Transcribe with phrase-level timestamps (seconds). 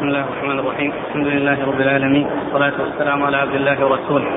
[0.00, 0.90] بسم الله الرحمن الرحيم.
[1.08, 2.26] الحمد لله رب العالمين.
[2.26, 4.28] والصلاة والسلام على عبد الله ورسوله.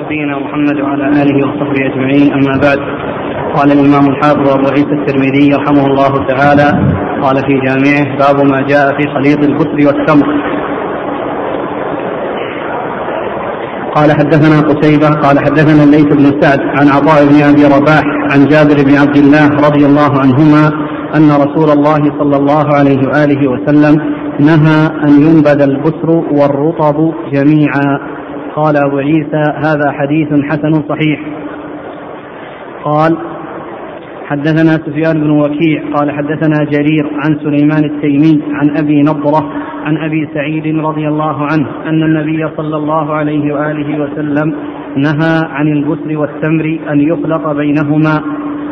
[0.00, 2.32] نبينا محمد وعلى آله وصحبه أجمعين.
[2.32, 2.78] أما بعد.
[3.56, 6.68] قال الإمام الحافظ أبو عيسى الترمذي رحمه الله تعالى.
[7.22, 10.28] قال في جامعه باب ما جاء في خليط البسر والتمر.
[13.96, 18.78] قال حدثنا قتيبة قال حدثنا الليث بن سعد عن عطاء بن أبي رباح عن جابر
[18.88, 20.64] بن عبد الله رضي الله عنهما
[21.16, 28.00] أن رسول الله صلى الله عليه وآله وسلم نهى أن ينبذ البسر والرطب جميعا.
[28.56, 31.20] قال أبو عيسى هذا حديث حسن صحيح.
[32.84, 33.16] قال
[34.24, 35.82] حدثنا سفيان بن وكيع.
[35.94, 41.68] قال حدثنا جرير عن سليمان التيمي عن أبي نضرة عن أبي سعيد رضي الله عنه
[41.86, 44.54] أن النبي صلى الله عليه وآله وسلم
[44.96, 48.22] نهى عن البسر والتمر أن يخلط بينهما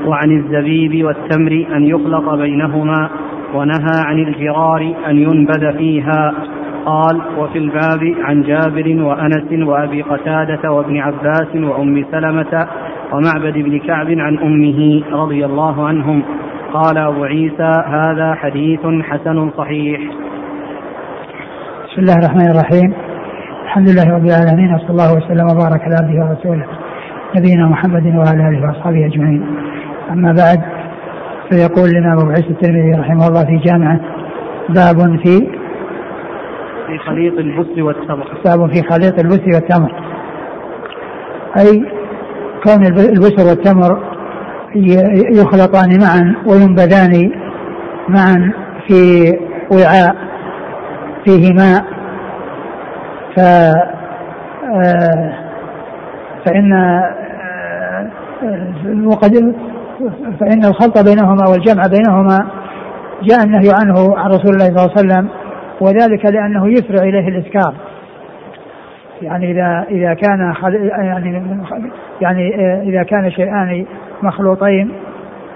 [0.07, 3.10] وعن الزبيب والتمر أن يخلط بينهما
[3.55, 6.34] ونهى عن الجرار أن ينبذ فيها.
[6.87, 12.68] قال وفي الباب عن جابر وأنس وأبي قتادة وابن عباس وأم سلمة
[13.12, 16.23] ومعبد بن كعب عن أمه رضي الله عنهم.
[16.73, 20.01] قال أبو عيسى هذا حديث حسن صحيح.
[21.88, 22.93] بسم الله الرحمن الرحيم.
[23.65, 26.66] الحمد لله رب العالمين وصلى الله وسلم وبارك على عبده ورسوله
[27.37, 29.46] نبينا محمد وعلى آله وأصحابه أجمعين.
[30.10, 30.60] أما بعد
[31.51, 34.01] فيقول الإمام أبو عيسى الترمذي رحمه الله في جامعة
[34.69, 35.39] باب في
[36.87, 38.41] في خليط البس والتمر.
[38.45, 39.93] باب في خليط البس والتمر.
[41.59, 41.85] أي
[42.65, 44.17] كون البسر والتمر
[45.35, 47.30] يخلطان معا وينبذان
[48.09, 48.52] معا
[48.89, 49.30] في
[49.71, 50.17] وعاء
[51.24, 51.85] فيه ماء.
[53.37, 53.41] ف
[54.67, 55.35] آه،
[56.47, 58.11] فإن آه،
[59.05, 59.55] وقد
[60.41, 62.47] فإن الخلط بينهما والجمع بينهما
[63.23, 65.28] جاء النهي عنه عن رسول الله صلى الله عليه وسلم
[65.81, 67.75] وذلك لأنه يسرع إليه الإسكار
[69.22, 70.55] يعني إذا إذا كان
[70.99, 71.43] يعني
[72.21, 73.87] يعني آه، إذا كان شيئان
[74.23, 74.93] مخلوطين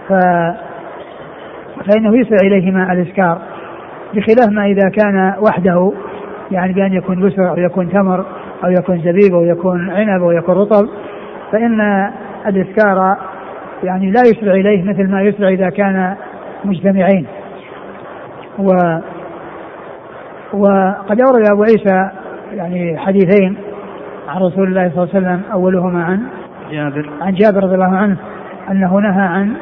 [0.08, 0.12] ف
[1.88, 3.38] فإنه يسرع إليهما الإسكار
[4.14, 5.92] بخلاف ما إذا كان وحده
[6.50, 8.24] يعني بأن يكون بسر أو يكون تمر
[8.64, 10.88] أو يكون زبيب أو يكون عنب أو يكون رطب
[11.52, 12.10] فإن
[12.46, 13.16] الإسكار
[13.84, 16.16] يعني لا يسرع إليه مثل ما يسرع إذا كان
[16.64, 17.26] مجتمعين.
[18.58, 18.68] و
[20.52, 22.10] وقد أورد أبو عيسى
[22.54, 23.56] يعني حديثين
[24.28, 26.20] عن رسول الله صلى الله عليه وسلم أولهما عن
[26.70, 27.10] جابر.
[27.20, 28.16] عن جابر رضي الله عنه
[28.70, 29.52] أنه نهى عن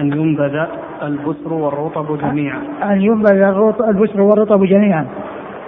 [0.00, 0.66] أن ينبذ
[1.02, 2.62] البسر والرطب جميعا.
[2.84, 3.42] أن ينبذ
[3.88, 5.06] البسر والرطب جميعا.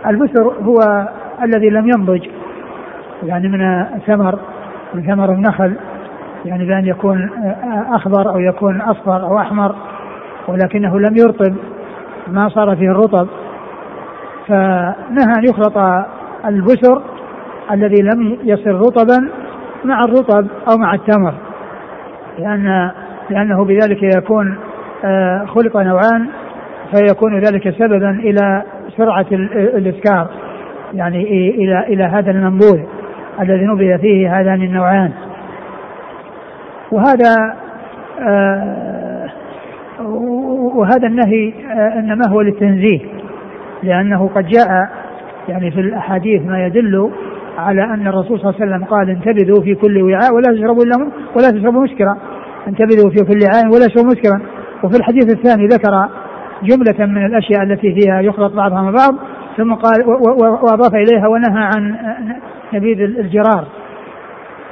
[0.06, 1.08] البسر هو
[1.42, 2.26] الذي لم ينضج
[3.22, 4.38] يعني من ثمر
[4.94, 5.76] من ثمر النخل.
[6.46, 7.30] يعني بأن يكون
[7.90, 9.74] أخضر أو يكون أصفر أو أحمر
[10.48, 11.54] ولكنه لم يرطب
[12.28, 13.28] ما صار فيه الرطب.
[14.48, 15.78] فنهى أن يخلط
[16.44, 17.02] البسر
[17.72, 19.28] الذي لم يصر رطبا
[19.84, 21.34] مع الرطب أو مع التمر
[22.38, 22.90] لأن
[23.30, 24.58] لأنه بذلك يكون
[25.04, 26.26] آه، خلق نوعان
[26.94, 28.62] فيكون ذلك سببا إلى
[28.96, 30.28] سرعة الاسكار
[30.94, 32.80] يعني إلى إلى هذا المنبوذ
[33.40, 35.12] الذي نبذ فيه هذان النوعان.
[36.92, 37.56] وهذا
[38.20, 39.30] آه،
[40.76, 43.00] وهذا النهي آه، إنما هو للتنزيه
[43.82, 44.88] لأنه قد جاء
[45.48, 47.10] يعني في الأحاديث ما يدل
[47.58, 51.10] على أن الرسول صلى الله عليه وسلم قال انتبذوا في كل وعاء ولا تشربوا إلا
[51.36, 52.16] ولا تشربوا مسكرا.
[52.68, 54.40] انتبذوا في كل وعاء ولا تشربوا مسكرا.
[54.84, 56.08] وفي الحديث الثاني ذكر
[56.62, 59.14] جملة من الأشياء التي فيها يخلط بعضها مع بعض
[59.56, 60.06] ثم قال
[60.62, 61.96] وأضاف إليها ونهى عن
[62.74, 63.66] نبيذ الجرار.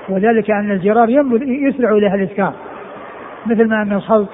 [0.09, 1.09] وذلك أن الجرار
[1.43, 2.53] يسرع إليها الإسكار.
[3.47, 4.29] مثل ما أن الخلط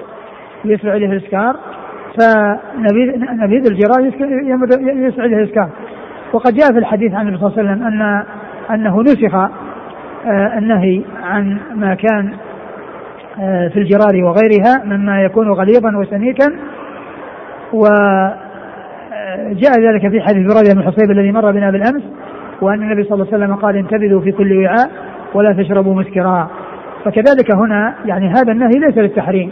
[0.65, 1.55] يسرع إليه الإسكار
[2.19, 4.05] فنبيذ نبيذ الجرار
[5.07, 5.69] يسرع إليه الإسكار.
[6.33, 8.23] وقد جاء في الحديث عن النبي صلى الله عليه وسلم أن
[8.71, 12.33] أنه نسخ آه، النهي عن ما كان
[13.39, 16.45] آه، في الجرار وغيرها مما يكون غليظا وسميكا.
[17.73, 18.35] وجاء
[19.77, 22.03] آه، ذلك في حديث بريدة بن الحصيب الذي مر بنا بالأمس
[22.61, 24.89] وأن النبي صلى الله عليه وسلم قال انتبذوا في كل وعاء.
[25.33, 26.49] ولا تشربوا مسكرا.
[27.05, 29.51] فكذلك هنا يعني هذا النهي ليس للتحريم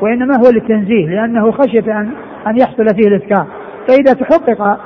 [0.00, 2.10] وإنما هو للتنزيه لأنه خشية ان
[2.46, 3.46] أن يحصل فيه الإسكار.
[3.88, 4.78] فإذا تحقق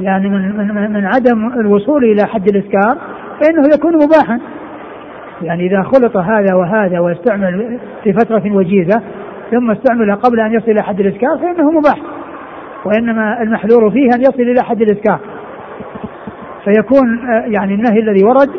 [0.00, 2.98] يعني من من من عدم الوصول إلى حد الإسكار
[3.40, 4.40] فإنه يكون مباحا.
[5.42, 9.02] يعني إذا خلط هذا وهذا واستعمل في فترة وجيزة
[9.50, 11.98] ثم استعمل قبل أن يصل إلى حد الإسكار فإنه مباح.
[12.84, 15.20] وإنما المحذور فيه أن يصل إلى حد الإسكار.
[16.64, 18.50] فيكون آه، يعني النهي الذي ورد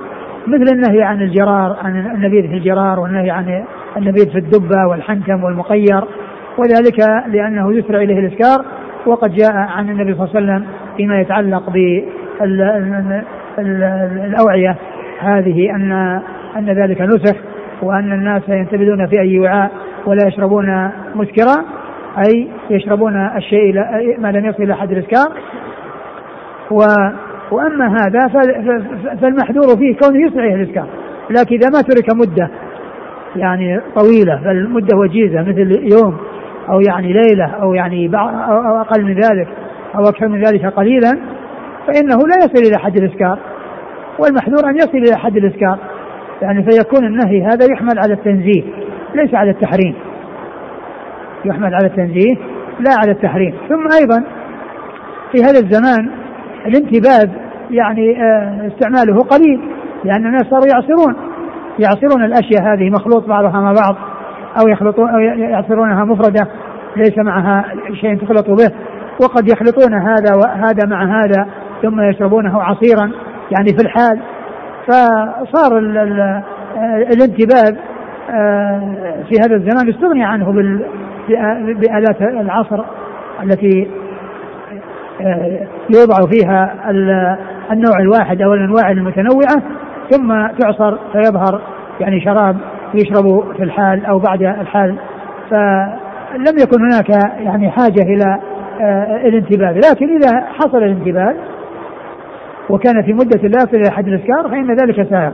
[0.47, 3.63] مثل النهي عن الجرار عن النبيذ في الجرار والنهي عن
[3.97, 6.03] النبيذ في الدبة والحنتم والمقير
[6.57, 8.65] وذلك لأنه يسرع إليه الإسكار
[9.05, 10.65] وقد جاء عن النبي صلى الله عليه وسلم
[10.97, 11.69] فيما يتعلق
[13.57, 14.75] بالأوعية
[15.19, 15.91] هذه أن
[16.57, 17.35] أن ذلك نسخ
[17.81, 19.71] وأن الناس ينتبذون في أي وعاء
[20.05, 21.65] ولا يشربون مسكرا
[22.27, 23.73] أي يشربون الشيء
[24.19, 25.31] ما لم يصل إلى حد الإسكار
[26.71, 26.81] و
[27.51, 28.27] وأما هذا
[29.21, 30.88] فالمحذور فيه كونه يصلح الإسكار
[31.29, 32.49] لكن إذا ما ترك مدة
[33.35, 36.17] يعني طويلة بل مدة وجيزة مثل يوم
[36.69, 39.47] أو يعني ليلة أو يعني أو أقل من ذلك
[39.95, 41.11] أو أكثر من ذلك قليلا
[41.88, 43.39] فإنه لا يصل إلى حد الإسكار.
[44.19, 45.79] والمحذور أن يصل إلى حد الإسكار
[46.41, 48.63] يعني فيكون النهي هذا يحمل على التنزيه
[49.15, 49.95] ليس على التحريم.
[51.45, 52.35] يحمل على التنزيه
[52.79, 53.53] لا على التحريم.
[53.69, 54.23] ثم أيضا
[55.31, 56.09] في هذا الزمان
[56.65, 57.30] الانتباه
[57.71, 59.59] يعني آه، استعماله قليل
[60.04, 61.15] لأن الناس صاروا يعصرون
[61.80, 63.95] يعصرون الأشياء هذه مخلوط بعضها مع بعض
[64.62, 66.48] أو يخلطون أو يعصرونها مفردة
[66.95, 67.65] ليس معها
[68.01, 68.71] شيء تخلط به
[69.21, 71.48] وقد يخلطون هذا وهذا مع هذا
[71.81, 73.12] ثم يشربونه عصيرا
[73.51, 74.19] يعني في الحال.
[74.88, 75.77] فصار
[77.13, 77.77] الانتباه
[78.30, 80.51] آه، في هذا الزمان استغني عنه
[81.74, 82.83] بآلات العصر
[83.44, 84.06] التي آه،
[85.89, 86.75] يوضع فيها
[87.71, 89.61] النوع الواحد أو الأنواع المتنوعة
[90.11, 91.61] ثم تعصر فيظهر
[91.99, 92.57] يعني شراب
[92.93, 94.95] يشرب في الحال أو بعد الحال.
[95.49, 97.09] فلم يكن هناك
[97.39, 98.39] يعني حاجة إلى
[98.81, 99.71] آه، الانتباه.
[99.71, 101.35] لكن إذا حصل الانتباه
[102.69, 105.31] وكان في مدة لا إلى حد الإسكار فإن ذلك سائر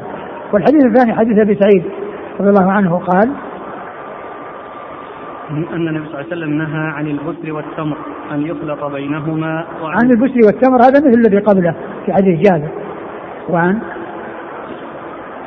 [0.54, 1.84] والحديث الثاني حديث أبي سعيد
[2.40, 3.30] رضي الله عنه قال
[5.58, 7.98] أن النبي صلى الله عليه وسلم نهى عن البسر والتمر
[8.32, 12.70] أن يخلط بينهما وعن عن البسر والتمر هذا مثل الذي قبله في حديث جابر.
[13.50, 13.80] وعن؟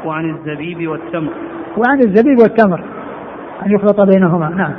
[0.04, 1.32] وعن الزبيب والتمر.
[1.76, 2.80] وعن الزبيب والتمر
[3.66, 4.48] أن يخلط بينهما.
[4.48, 4.72] نعم.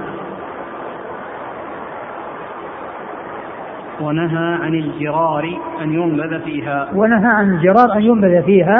[4.01, 6.89] ونهى عن الجرار أن ينبذ فيها.
[6.95, 8.77] ونهى عن الجرار أن ينبذ فيها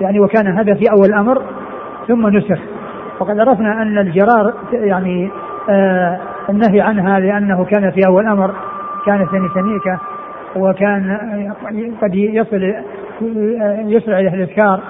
[0.00, 1.42] يعني وكان هذا في أول الأمر
[2.08, 2.58] ثم نسخ.
[3.20, 5.30] وقد عرفنا أن الجرار يعني
[6.50, 8.50] النهي عنها لأنه كان في أول الأمر
[9.06, 10.00] كانت سنيكة
[10.56, 11.18] وكان
[12.02, 12.74] قد يصل
[13.86, 14.80] يسرع إلى الإذكار.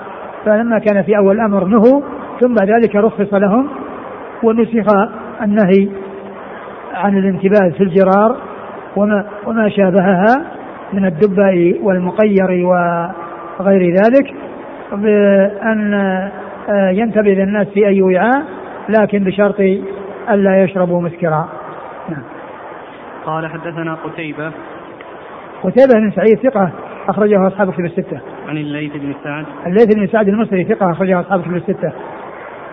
[0.45, 2.01] فلما كان في أول الأمر نهوا
[2.41, 3.69] ثم بعد ذلك رخص لهم
[4.43, 4.95] ونسخ
[5.43, 5.89] النهي
[6.95, 8.37] عن الانتباه في الجرار
[8.97, 10.47] وما وما شابهها
[10.93, 14.35] من الدباء والمقير وغير ذلك
[14.93, 15.95] بأن
[16.69, 18.45] آه، ينتبه الناس في أي وعاء
[18.89, 19.57] لكن بشرط
[20.31, 21.49] ألا يشربوا مسكرا
[22.09, 22.23] نعم.
[23.27, 24.53] قال حدثنا قتيبة
[25.63, 26.71] قتيبة بن سعيد ثقة
[27.09, 28.21] أخرجه أصحاب كتب الستة.
[28.49, 29.45] عن الليث بن سعد.
[29.67, 31.93] الليث بن سعد المصري ثقة أخرجه أصحاب كتب الستة.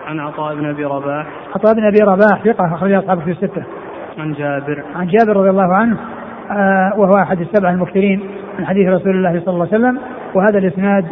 [0.06, 1.26] عن عطاء بن أبي رباح.
[1.54, 3.64] عطاء بن أبي رباح ثقة أخرجه أصحاب كتب الستة.
[4.18, 4.82] عن جابر.
[4.96, 5.96] عن جابر رضي الله عنه
[6.50, 8.20] آه وهو أحد السبع المكثرين
[8.58, 9.98] من حديث رسول الله صلى الله عليه وسلم
[10.34, 11.06] وهذا الإسناد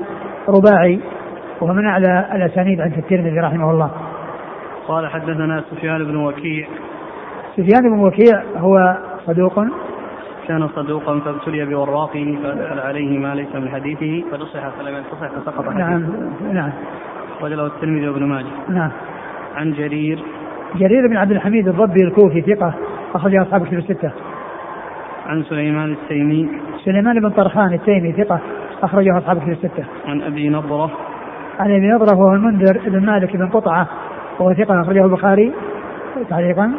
[0.48, 1.00] رباعي
[1.60, 3.90] وهو من أعلى الأسانيد عند الترمذي رحمه الله.
[4.88, 6.67] قال حدثنا سفيان بن وكيع.
[7.56, 8.96] سفيان بن وكيع هو
[9.26, 9.64] صدوق
[10.49, 15.88] كان صدوقا فابتلي بوراقه فادخل عليه ما ليس من حديثه فنصح فلم ينتصح فسقط حديثه.
[15.88, 16.05] نعم
[16.52, 16.73] نعم.
[17.43, 18.46] وجله الترمذي وابن ماجه.
[18.69, 18.90] نعم.
[19.56, 20.19] عن جرير
[20.75, 22.75] جرير بن عبد الحميد الضبي الكوفي ثقة
[23.14, 24.11] أخرج أصحاب كتب الستة.
[25.26, 26.49] عن سليمان التيمي.
[26.84, 28.40] سليمان بن طرخان التيمي ثقة
[28.82, 29.84] أخرجه أصحاب كتب الستة.
[30.06, 30.91] عن أبي نضرة.
[31.58, 33.89] عن أبي نضرة وهو المنذر بن مالك بن قطعة
[34.43, 35.53] وهو ثقة أخرجه البخاري
[36.31, 36.72] تعليقا.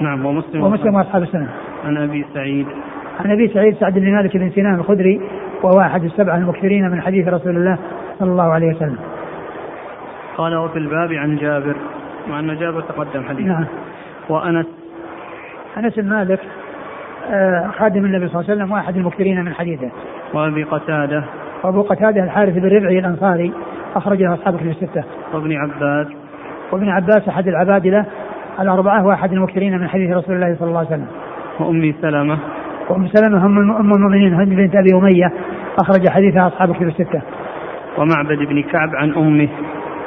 [0.00, 1.48] نعم ومسلم ومسلم وأصحاب السنة.
[1.84, 2.66] عن أبي سعيد
[3.20, 5.20] عن أبي سعيد سعد بن مالك بن سنان الخدري
[5.62, 7.78] وهو أحد السبعة المكثرين من حديث رسول الله
[8.18, 8.98] صلى الله عليه وسلم.
[10.36, 11.76] قال وفي الباب عن جابر
[12.28, 13.64] مع ان جابر تقدم حديث نعم.
[14.28, 14.66] وأنس
[15.78, 16.40] أنس بن مالك
[17.30, 19.90] آه، خادم النبي صلى الله عليه وسلم وأحد المكثرين من حديثه.
[20.34, 21.24] وأبي قتادة
[21.64, 23.52] وأبو قتادة الحارث بن ربعي الأنصاري
[23.96, 25.04] أخرجه أصحاب في الستة.
[25.34, 26.21] وابن عباس
[26.72, 28.06] وابن عباس أحد العبادلة
[28.60, 31.06] الأربعة وأحد المكثرين من حديث رسول الله صلى الله عليه وسلم.
[31.60, 32.38] وأم سلمة
[32.90, 35.32] وأم سلمة أم أم المؤمنين هند بنت أبي أمية
[35.80, 37.22] أخرج حديثها أصحاب الكتب الستة.
[37.98, 39.48] ومعبد بن كعب عن أمه.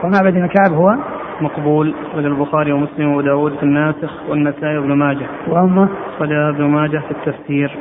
[0.04, 0.96] ومعبد بن كعب هو
[1.42, 5.26] مقبول وجه البخاري ومسلم وابو داود في الناسخ والنسائي وابن ماجه.
[5.48, 5.90] وأمه
[6.22, 7.72] وجه ابن ماجه في التفسير.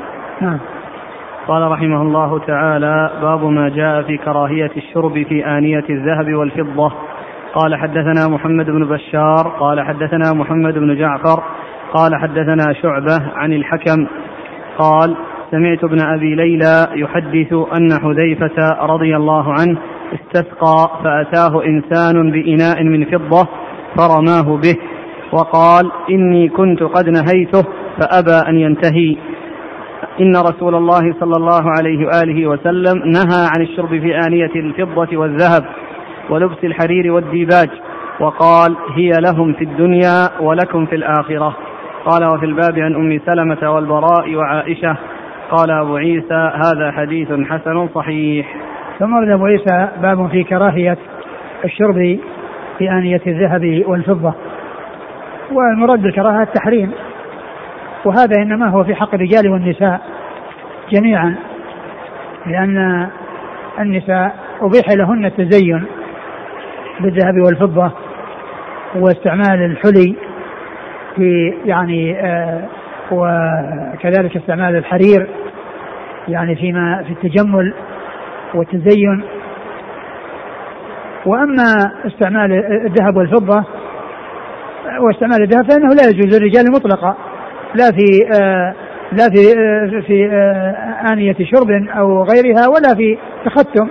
[0.41, 0.59] نعم.
[1.49, 6.93] قال رحمه الله تعالى باب ما جاء في كراهية الشرب في آنية الذهب والفضة
[7.55, 11.43] قال حدثنا محمد بن بشار قال حدثنا محمد بن جعفر
[11.93, 14.07] قال حدثنا شعبة عن الحكم
[14.79, 15.17] قال
[15.51, 19.79] سمعت ابن أبي ليلى يحدث أن حذيفة رضي الله عنه
[20.15, 23.49] استسقى فأتاه إنسان بإناء من فضة
[23.97, 24.75] فرماه به
[25.33, 27.63] وقال إني كنت قد نهيته
[28.01, 29.17] فأبى أن ينتهي.
[30.21, 35.65] إن رسول الله صلى الله عليه وآله وسلم نهى عن الشرب في آنية الفضة والذهب
[36.31, 37.69] ولبس الحرير والديباج
[38.21, 41.57] وقال هي لهم في الدنيا ولكم في الآخرة.
[42.05, 44.97] قال وفي الباب عن أم سلمة والبراء وعائشة.
[45.51, 48.57] قال أبو عيسى هذا حديث حسن صحيح.
[48.99, 50.99] ثم أبو عيسى باب في كراهية
[51.65, 52.19] الشرب
[52.79, 54.35] في آنية الذهب والفضة.
[55.53, 56.93] والمراد بالكراهة التحريم.
[58.05, 60.01] وهذا إنما هو في حق الرجال والنساء
[60.93, 61.35] جميعا
[62.47, 63.09] لأن
[63.81, 65.85] النساء أبيح لهن التزين
[67.01, 67.93] بالذهب والفضة
[68.97, 70.17] واستعمال الحلي
[71.17, 72.69] في يعني آه
[73.13, 75.29] وكذلك استعمال الحرير
[76.29, 77.75] يعني فيما في التجمل
[78.55, 79.25] والتزين.
[81.27, 82.53] وأما استعمال
[82.87, 83.65] الذهب والفضة
[85.01, 87.17] واستعمال الذهب فإنه لا يجوز للرجال مطلقا
[87.75, 88.75] لا في آه
[89.13, 90.27] لا في آه في
[91.13, 93.89] آنية شرب أو غيرها ولا في تختم.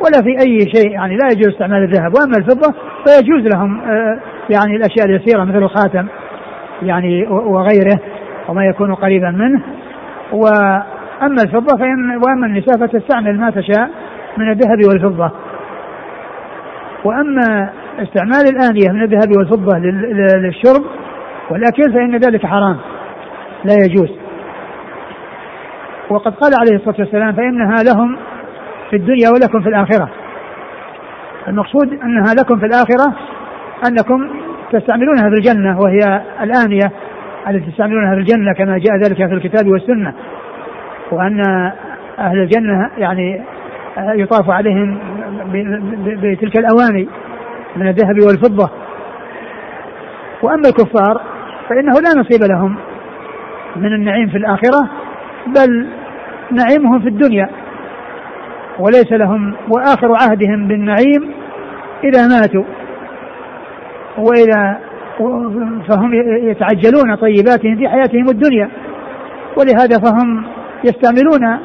[0.00, 2.74] ولا في أي شيء يعني لا يجوز استعمال الذهب وأما الفضة
[3.06, 6.06] فيجوز لهم آه، يعني الأشياء اليسيرة مثل الخاتم
[6.82, 8.00] يعني وغيره
[8.48, 9.62] وما يكون قريبا منه.
[10.32, 13.90] وأما الفضة فإن وأما النساء فتستعمل ما تشاء
[14.36, 15.30] من الذهب والفضة.
[17.04, 20.84] وأما استعمال الآنية من الذهب والفضة للشرب
[21.50, 22.76] والأكل فإن ذلك حرام
[23.64, 24.10] لا يجوز.
[26.10, 28.16] وقد قال عليه الصلاة والسلام فإنها لهم
[28.90, 30.08] في الدنيا ولكم في الآخرة.
[31.48, 33.16] المقصود أنها لكم في الآخرة
[33.88, 34.30] أنكم
[34.72, 36.92] تستعملونها في الجنة وهي الآنية
[37.48, 40.14] التي تستعملونها في الجنة كما جاء ذلك في الكتاب والسنة.
[41.12, 41.40] وأن
[42.18, 43.42] أهل الجنة يعني
[43.98, 44.98] يطاف عليهم
[46.22, 47.08] بتلك الأواني
[47.76, 48.70] من الذهب والفضة.
[50.42, 51.20] وأما الكفار
[51.68, 52.76] فإنه لا نصيب لهم
[53.76, 54.90] من النعيم في الآخرة
[55.46, 55.88] بل
[56.50, 57.48] نعيمهم في الدنيا.
[58.80, 61.32] وليس لهم وآخر عهدهم بالنعيم
[62.04, 62.64] إذا ماتوا.
[64.18, 64.78] وإذا
[65.88, 66.14] فهم
[66.50, 68.70] يتعجلون طيباتهم في حياتهم الدنيا.
[69.58, 70.44] ولهذا فهم
[70.84, 71.58] يستعملون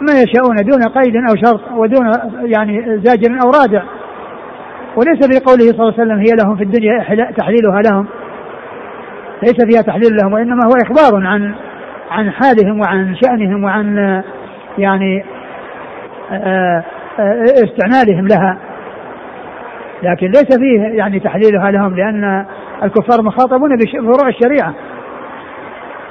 [0.00, 2.12] ما يشاءون دون قيد أو شرط ودون
[2.44, 3.82] يعني زاجر أو رادع.
[4.96, 6.98] وليس في قوله صلى الله عليه وسلم هي لهم في الدنيا
[7.36, 8.06] تحليلها لهم.
[9.42, 11.54] ليس فيها تحليل لهم وإنما هو إخبار عن
[12.10, 14.22] عن حالهم وعن شأنهم وعن
[14.78, 15.24] يعني
[17.64, 18.58] استعمالهم لها.
[20.02, 22.44] لكن ليس فيه يعني تحليلها لهم لأن
[22.82, 24.74] الكفار مخاطبون بفروع الشريعة.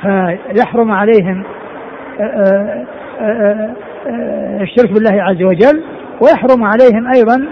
[0.02, 1.44] فيحرم عليهم
[2.20, 2.86] آه،
[4.62, 5.84] الشرك بالله عز وجل
[6.22, 7.48] ويحرم عليهم أيضا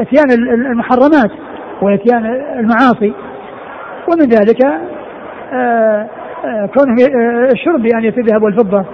[0.00, 0.30] إتيان
[0.70, 1.30] المحرمات
[1.82, 2.26] وإتيان
[2.58, 3.12] المعاصي.
[4.08, 4.58] ومن ذلك
[6.74, 6.96] كونهم
[7.52, 8.84] الشرب بأن الذهب والفضة.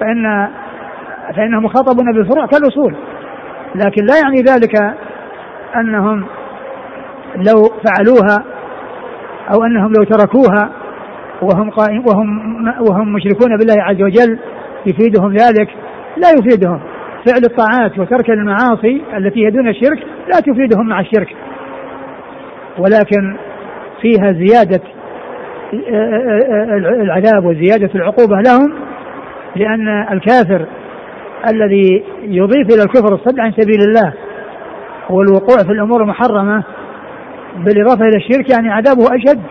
[0.00, 0.48] فإن
[1.36, 2.96] فإنهم مخاطبون بالفروع كالأصول.
[3.74, 4.96] لكن لا يعني ذلك
[5.76, 6.24] أنهم
[7.36, 8.44] لو فعلوها
[9.54, 10.72] أو أنهم لو تركوها
[11.42, 14.38] وهم قائم وهم وهم مشركون بالله عز وجل
[14.86, 15.68] يفيدهم ذلك
[16.16, 16.80] لا يفيدهم.
[17.26, 19.98] فعل الطاعات وترك المعاصي التي هي دون الشرك
[20.28, 21.36] لا تفيدهم مع الشرك.
[22.78, 23.36] ولكن
[24.00, 24.80] فيها زيادة
[27.00, 28.72] العذاب وزيادة العقوبة لهم
[29.56, 30.66] لأن الكافر
[31.50, 34.12] الذي يضيف إلى الكفر الصد عن سبيل الله
[35.10, 36.64] والوقوع في الأمور المحرمة
[37.56, 39.42] بالإضافة إلى الشرك يعني عذابه أشد.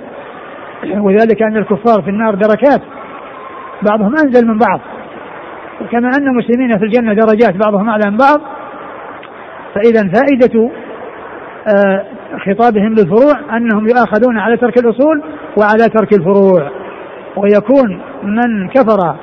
[1.05, 2.81] وذلك أن الكفار في النار دركات
[3.81, 4.79] بعضهم أنزل من بعض.
[5.81, 8.41] وكما أن المسلمين في الجنة درجات بعضهم أعلى من بعض.
[9.75, 10.71] فإذا فائدة
[11.67, 12.05] آه،
[12.45, 15.23] خطابهم للفروع أنهم يؤاخذون على ترك الأصول
[15.57, 16.71] وعلى ترك الفروع.
[17.37, 19.15] ويكون من كفر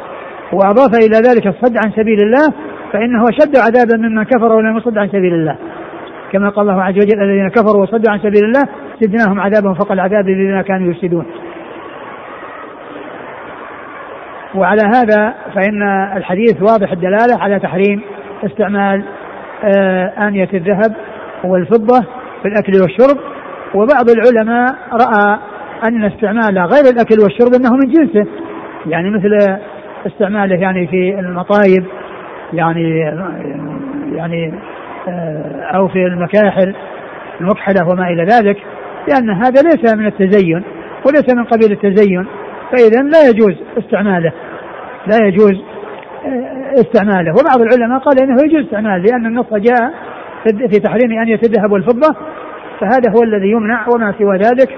[0.52, 2.48] وأضاف إلى ذلك الصد عن سبيل الله
[2.92, 5.56] فإنه أشد عذابا ممن كفر ولم يصد عن سبيل الله.
[6.32, 8.62] كما قال الله عز وجل الذين كفروا وصدوا عن سبيل الله
[9.00, 11.26] زدناهم عذابا فوق العذاب بما كانوا يفسدون.
[14.54, 15.82] وعلى هذا فإن
[16.16, 18.02] الحديث واضح الدلالة على تحريم
[18.44, 19.04] استعمال
[19.64, 20.96] آه، آنية الذهب
[21.44, 22.00] والفضة
[22.42, 23.18] في الأكل والشرب.
[23.74, 25.38] وبعض العلماء رأى
[25.88, 28.30] أن استعمال غير الأكل والشرب أنه من جنسه.
[28.86, 29.58] يعني مثل
[30.06, 31.84] استعماله يعني في المطايب
[32.52, 32.98] يعني
[34.12, 34.54] يعني
[35.08, 36.74] آه، أو في المكاحل
[37.40, 38.56] المكحلة وما إلى ذلك
[39.08, 40.62] لأن هذا ليس من التزين
[41.06, 42.26] وليس من قبيل التزين
[42.72, 44.32] فإذا لا يجوز استعماله
[45.06, 45.62] لا يجوز
[46.26, 47.30] آه، استعماله.
[47.30, 49.92] وبعض العلماء قال إنه يجوز استعماله لأن النص جاء
[50.44, 52.16] في تحريم أن الذهب والفضة
[52.80, 54.68] فهذا هو الذي يمنع وما سوى ذلك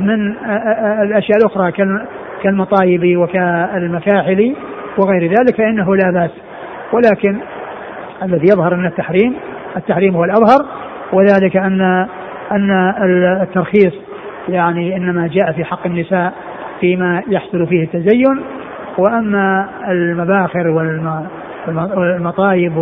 [0.00, 1.72] من آه، الأشياء الأخرى
[2.42, 4.54] كالمطايب وكالمكاحل
[4.98, 6.30] وغير ذلك فإنه لا بأس.
[6.92, 7.36] ولكن
[8.22, 9.34] الذي يظهر من التحريم
[9.76, 10.66] التحريم هو الأظهر
[11.12, 12.06] وذلك أن
[12.52, 12.70] أن
[13.42, 13.94] الترخيص
[14.48, 16.32] يعني إنما جاء في حق النساء
[16.80, 18.42] فيما يحصل فيه التزين.
[18.98, 20.68] وأما المباخر
[21.96, 22.76] والمطايب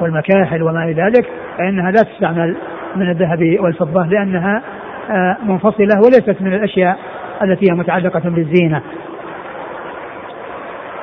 [0.00, 1.26] والمكاحل وما إلى ذلك
[1.58, 2.56] فإنها لا تستعمل
[2.96, 4.62] من الذهب والفضة لأنها
[5.10, 6.98] آه، منفصلة وليست من الأشياء
[7.44, 8.82] التي هي متعلقة بالزينة.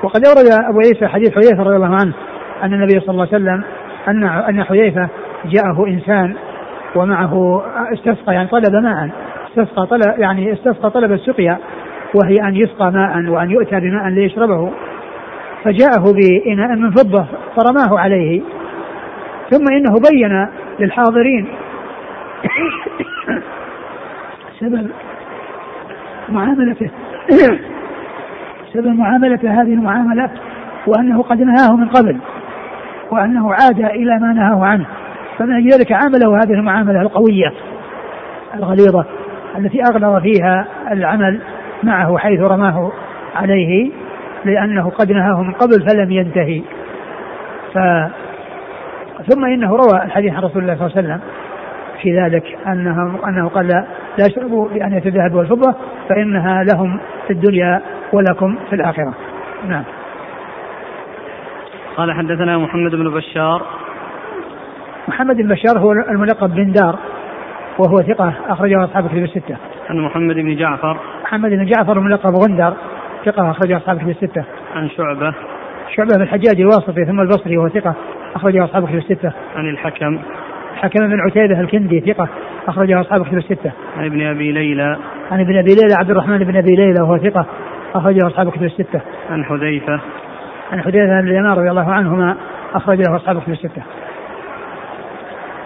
[0.04, 2.14] وقد أورد أبو عيسى حديث حذيفة رضي الله عنه
[2.64, 3.64] أن النبي صلى الله عليه وسلم
[4.08, 5.10] أن أن حذيفة
[5.46, 6.36] جاءه إنسان
[6.96, 9.10] ومعه استسقى يعني طلب ماء
[9.48, 11.58] استسقى طلب يعني استسقى طلب السقيا
[12.16, 14.72] وهي أن يسقى ماء وأن يؤتى بماء ليشربه.
[15.64, 18.42] فجاءه بإناء من فضة فرماه عليه.
[19.52, 20.48] ثم إنه بين
[20.80, 21.48] للحاضرين
[24.60, 24.90] سبب
[26.32, 26.90] معاملته.
[28.74, 30.30] سبب معاملة هذه المعاملة
[30.88, 32.18] وأنه قد نهاه من قبل
[33.12, 34.86] وأنه عاد إلى ما نهاه عنه.
[35.38, 37.54] فمن ذلك عامله هذه المعاملة القوية
[38.56, 39.06] الغليظة
[39.58, 41.42] التي أغلظ فيها العمل
[41.84, 42.92] معه حيث رماه
[43.36, 43.92] عليه
[44.46, 46.62] لأنه قد نهاه من قبل فلم ينتهي.
[47.74, 47.78] ف
[49.30, 51.20] ثم إنه روى الحديث عن رسول الله صلى الله عليه وسلم
[52.02, 53.86] في ذلك أنه أنه قال
[54.20, 55.76] لا, يشربوا بأنية الذهب والفضة
[56.10, 57.82] فإنها لهم في الدنيا
[58.14, 59.14] ولكم في الآخرة
[59.68, 59.84] نعم
[61.98, 63.62] قال حدثنا محمد بن بشار
[65.08, 67.00] محمد بن بشار هو الملقب بن دار
[67.80, 69.58] وهو ثقة أخرجه أصحاب الكتب الستة.
[69.90, 70.98] عن محمد بن جعفر.
[71.24, 72.74] محمد بن جعفر الملقب غندر
[73.26, 74.44] ثقة أخرجه أصحاب الكتب الستة.
[74.76, 75.34] عن شعبة.
[75.96, 77.94] شعبة بن الحجاج الواسطي ثم البصري وهو ثقة
[78.36, 79.32] أخرجه أصحاب الكتب الستة.
[79.56, 80.20] عن الحكم.
[80.74, 82.28] الحكم بن عتيبة الكندي ثقة
[82.68, 83.72] أخرجه أصحاب الكتب الستة.
[83.98, 84.98] عن ابن أبي ليلى.
[85.32, 87.46] عن ابن أبي ليلى عبد الرحمن بن أبي ليلى وهو ثقة
[87.96, 89.02] أخرجه أصحاب الكتب الستة.
[89.30, 90.00] عن حذيفة.
[90.72, 92.36] عن حذيفة بن اليمان رضي الله عنهما
[92.74, 93.82] أخرج له أصحاب الكتب الستة.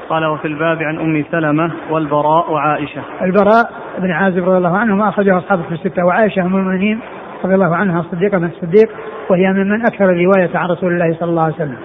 [0.09, 3.01] قال وفي الباب عن أم سلمة والبراء وعائشة.
[3.21, 6.99] البراء بن عازب رضي الله عنه ما أخرجه أصحاب في الستة وعائشة أم المؤمنين
[7.43, 8.89] رضي الله عنها الصديقة بن الصديق
[9.29, 11.77] وهي ممن أكثر الرواية عن رسول الله صلى الله عليه وسلم.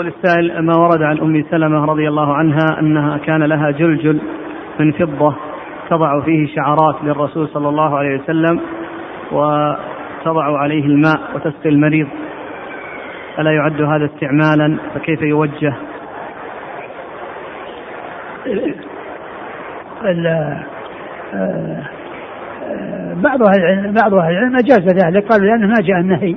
[0.00, 4.20] يقول السائل ما ورد عن أم سلمة رضي الله عنها أنها كان لها جلجل
[4.78, 5.36] من فضة
[5.90, 8.60] تضع فيه شعرات للرسول صلى الله عليه وسلم
[9.32, 12.08] وتضع عليه الماء وتسقي المريض.
[13.38, 15.74] ألا يعد هذا استعمالا؟ فكيف يوجه؟
[23.14, 26.34] بعض أهل بعض أهل العلم أجاز ذلك قالوا لأنه ما جاء النهي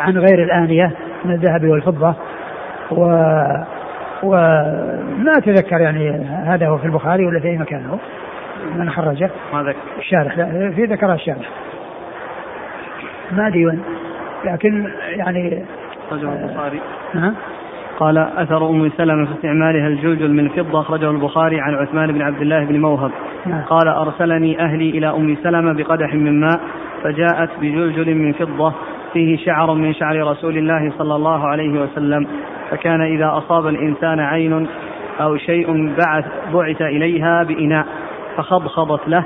[0.00, 0.92] عن غير الآنية
[1.24, 2.14] من الذهب والفضة.
[2.90, 3.02] و
[4.22, 6.10] وما اتذكر يعني
[6.46, 7.96] هذا هو في البخاري ولا في أي مكان هو.
[8.76, 9.78] من خرجه ما ذكر.
[9.98, 11.48] الشارح لا في ذكرها الشارح.
[13.32, 13.80] ما أدري وين.
[14.44, 15.64] لكن يعني
[16.08, 16.80] أخرجه البخاري.
[17.14, 17.34] ها؟
[17.98, 22.40] قال أثر أم سلمة في استعمالها الجلجل من فضة أخرجه البخاري عن عثمان بن عبد
[22.40, 23.10] الله بن موهب.
[23.46, 23.62] نعم.
[23.62, 26.60] قال أرسلني أهلي إلى أم سلمة بقدح من ماء
[27.04, 28.74] فجاءت بجلجل من فضة
[29.12, 32.26] فيه شعر من شعر رسول الله صلى الله عليه وسلم
[32.70, 34.68] فكان إذا أصاب الإنسان عين
[35.20, 37.86] أو شيء بعث بعث إليها بإناء
[38.36, 39.24] فخضخضت له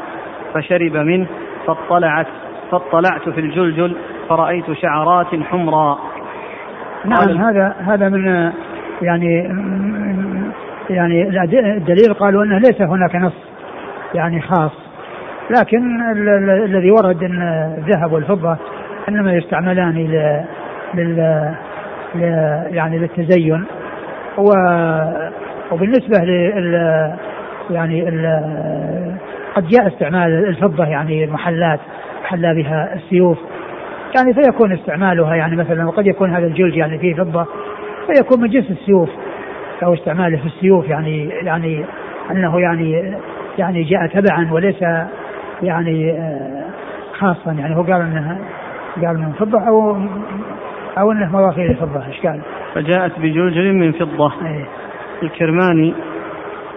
[0.55, 1.27] فشرب منه
[1.67, 2.27] فاطلعت
[2.71, 3.97] فاطلعت في الجلجل
[4.29, 5.99] فرأيت شعرات حمراء.
[7.05, 8.53] نعم هذا هذا من
[9.03, 9.49] يعني
[10.91, 11.29] يعني
[11.77, 13.33] الدليل قالوا أنه ليس هناك نص
[14.15, 14.73] يعني خاص.
[15.51, 16.01] لكن
[16.65, 17.43] الذي ورد إن
[17.79, 18.57] الذهب والفضة
[19.09, 19.95] إنما يستعملان
[20.95, 21.19] لل
[22.71, 23.65] يعني للتزين
[24.39, 24.51] و
[25.73, 26.75] وبالنسبة لل
[27.71, 28.43] يعني ال
[29.55, 31.81] قد جاء استعمال الفضة يعني المحلات
[32.25, 33.39] محلى بها السيوف.
[34.17, 37.47] يعني فيكون استعمالها يعني مثلا وقد يكون هذا الجلد يعني فيه فضة
[38.07, 39.11] فيكون من جنس السيوف
[39.83, 41.85] أو استعماله في السيوف يعني يعني
[42.31, 43.15] أنه يعني
[43.59, 44.83] يعني جاء تبعا وليس
[45.63, 46.19] يعني
[47.13, 47.77] خاصا يعني.
[47.77, 48.39] هو قال إنها
[48.97, 49.97] قال من فضة أو
[50.99, 52.41] أو أنه مواخير الفضة إشكال
[52.75, 54.33] فجاءت بجلجل من فضة.
[54.47, 54.65] أيه.
[55.23, 55.95] الكرماني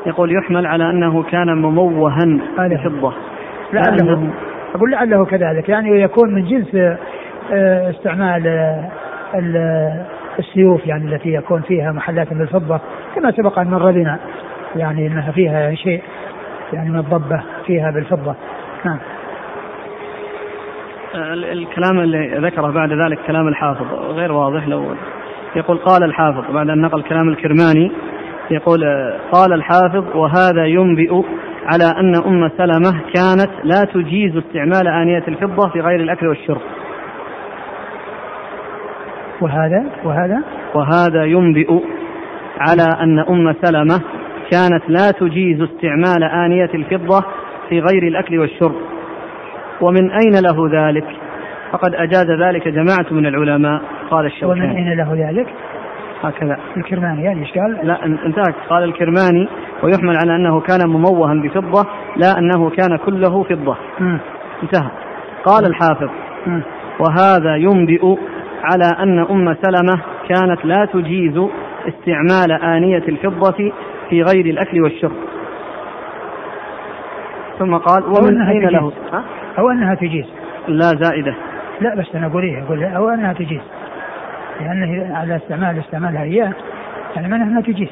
[0.05, 3.13] يقول يحمل على أنه كان مموها بفضة
[3.73, 4.29] لعله
[4.75, 6.75] أقول لعله كذلك يعني يكون من جنس
[7.53, 10.05] آه، استعمال آه،
[10.39, 12.79] السيوف يعني التي يكون فيها محلات بالفضة
[13.15, 14.19] كما سبق أن مر بنا
[14.75, 16.03] يعني إنها فيها شيء
[16.73, 18.35] يعني من الضبة فيها بالفضة.
[18.85, 18.97] نعم.
[21.53, 24.95] الكلام اللي ذكره بعد ذلك كلام الحافظ غير واضح لو
[25.55, 27.91] يقول قال الحافظ بعد أن نقل كلام الكرماني
[28.51, 28.83] يقول
[29.31, 31.21] قال الحافظ وهذا ينبئ
[31.65, 36.61] على أن أم سلمة كانت لا تجيز استعمال آنية الفضة في غير الأكل والشرب.
[39.41, 40.43] وهذا؟ وهذا؟
[40.75, 41.79] وهذا ينبئ
[42.59, 44.01] على أن أم سلمة
[44.51, 47.25] كانت لا تجيز استعمال آنية الفضة
[47.69, 48.75] في غير الأكل والشرب.
[49.81, 51.05] ومن أين له ذلك؟
[51.71, 53.81] فقد أجاز ذلك جماعة من العلماء.
[54.11, 54.61] قال الشوكاني.
[54.61, 55.47] ومن أين له ذلك؟
[56.23, 56.57] هكذا.
[56.77, 58.55] الكرماني يعني إيش قال؟ لا انتهت.
[58.69, 59.47] قال الكرماني
[59.83, 61.85] ويحمل على أنه كان مموها بفضة
[62.17, 63.77] لا أنه كان كله فضة.
[63.99, 64.17] م.
[64.63, 64.89] انتهى.
[65.45, 66.09] قال الحافظ
[66.47, 66.61] م.
[66.99, 68.15] وهذا ينبئ
[68.63, 71.47] على أن أم سلمة كانت لا تجيز
[71.87, 73.71] استعمال آنية الفضة
[74.09, 75.15] في غير الأكل والشرب.
[77.59, 79.23] ثم قال ومن أين له؟ ها؟
[79.57, 80.25] أو أنها تجيز.
[80.67, 81.35] لا زائدة.
[81.81, 83.61] لا بس أنا أقول إيه أقول أو أنها تجيز.
[84.61, 86.53] لأنه على استعمال استعمالها إياه
[87.15, 87.89] يعني معناها أنها تجيز.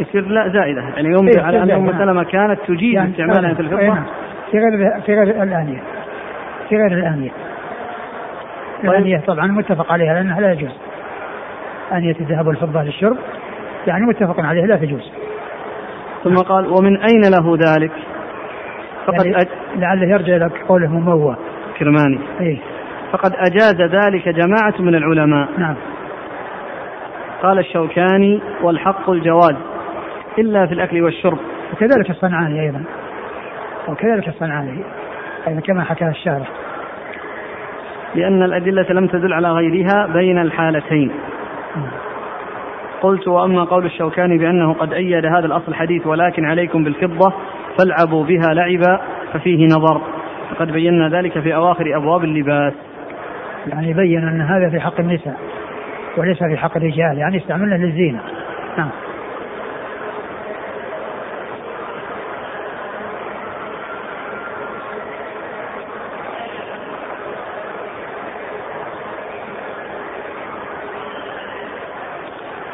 [0.00, 0.80] يصير لا زائدة.
[0.80, 3.82] يعني يوم إيه على أن أم سلمة كانت تجيز يعني استعمالها في الفضة.
[3.82, 4.04] نعم.
[4.50, 5.82] في غير في غير الآنية.
[6.68, 7.30] في غير الآنية.
[8.82, 8.90] طيب.
[8.90, 10.72] الآنية طبعا متفق عليها لأنها لا يجوز.
[11.92, 13.16] آنية الذهب والفضة للشرب
[13.86, 15.12] يعني متفق عليها لا تجوز.
[16.24, 17.92] ثم قال ومن أين له ذلك؟
[19.08, 19.48] فقد يعني أج...
[19.76, 21.36] لعله يرجع إلى قوله مموه.
[21.78, 22.18] كرماني.
[22.40, 22.58] إيه؟
[23.12, 25.48] فقد أجاز ذلك جماعة من العلماء.
[25.58, 25.74] نعم.
[27.42, 29.56] قال الشوكاني والحق الجواز
[30.38, 31.38] إلا في الأكل والشرب.
[31.72, 32.84] وكذلك الصنعاني أيضا.
[33.88, 34.84] وكذلك الصنعاني
[35.48, 36.48] أيضا كما حكى الشارح.
[38.14, 41.10] لأن الأدلة لم تدل على غيرها بين الحالتين.
[43.00, 47.32] قلت وأما قول الشوكاني بأنه قد أيد هذا الأصل حديث ولكن عليكم بالفضة
[47.78, 49.00] فالعبوا بها لعبا
[49.32, 50.00] ففيه نظر.
[50.52, 52.72] وقد بينا ذلك في أواخر أبواب اللباس.
[53.66, 55.36] يعني بين أن هذا في حق النساء
[56.16, 58.20] وليس في حق الرجال يعني استعملنا للزينة.
[58.78, 58.90] نعم.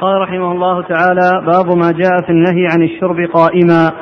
[0.00, 3.92] قال رحمه الله تعالى باب ما جاء في النهي عن الشرب قائما.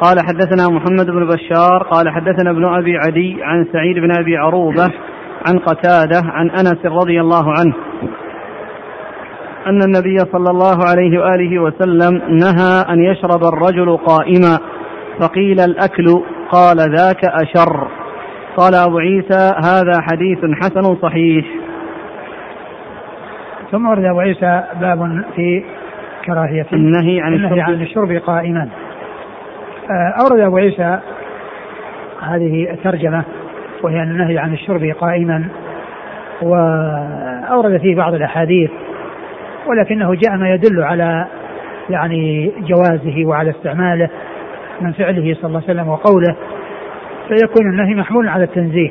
[0.00, 4.90] قال حدثنا محمد بن بشار قال حدثنا ابن أبي عدي عن سعيد بن أبي عروبة
[5.48, 7.74] عن قتادة عن أنس رضي الله عنه.
[9.66, 14.58] أن النبي صلى الله عليه وآله وسلم نهى أن يشرب الرجل قائما
[15.20, 16.06] فقيل الأكل
[16.50, 17.88] قال ذاك أشر.
[18.56, 21.46] قال أبو عيسى هذا حديث حسن صحيح.
[23.72, 25.64] ثم ورد أبو عيسى باب في
[26.26, 28.68] كراهيه النهي عن النهي عن الشرب قائما.
[29.90, 30.98] آه، أورد أبو عيسى
[32.22, 33.24] هذه الترجمة
[33.82, 35.48] وهي النهي عن الشرب قائما
[36.42, 38.70] وأورد فيه بعض الأحاديث
[39.66, 41.26] ولكنه جاء ما يدل على
[41.90, 44.08] يعني جوازه وعلى استعماله
[44.80, 46.36] من فعله صلى الله عليه وسلم وقوله
[47.28, 48.90] فيكون النهي محمول على التنزيه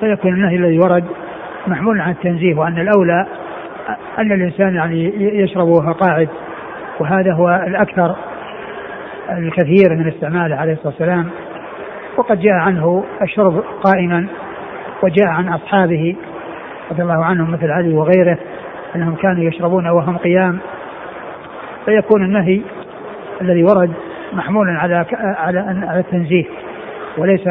[0.00, 1.04] فيكون النهي الذي ورد
[1.66, 3.26] محمول على التنزيه وأن الأولى
[4.18, 6.28] أن الإنسان يعني يشرب وهو قاعد
[7.00, 8.16] وهذا هو الأكثر
[9.38, 11.30] الكثير من استعماله عليه الصلاة والسلام
[12.16, 14.26] وقد جاء عنه الشرب قائما
[15.02, 16.16] وجاء عن أصحابه
[16.90, 18.38] رضي الله عنهم مثل علي وغيره
[18.96, 20.58] أنهم كانوا يشربون وهم قيام.
[21.84, 22.60] فيكون النهي
[23.40, 23.92] الذي ورد
[24.32, 26.44] محمولا على على على التنزيه
[27.18, 27.46] وليس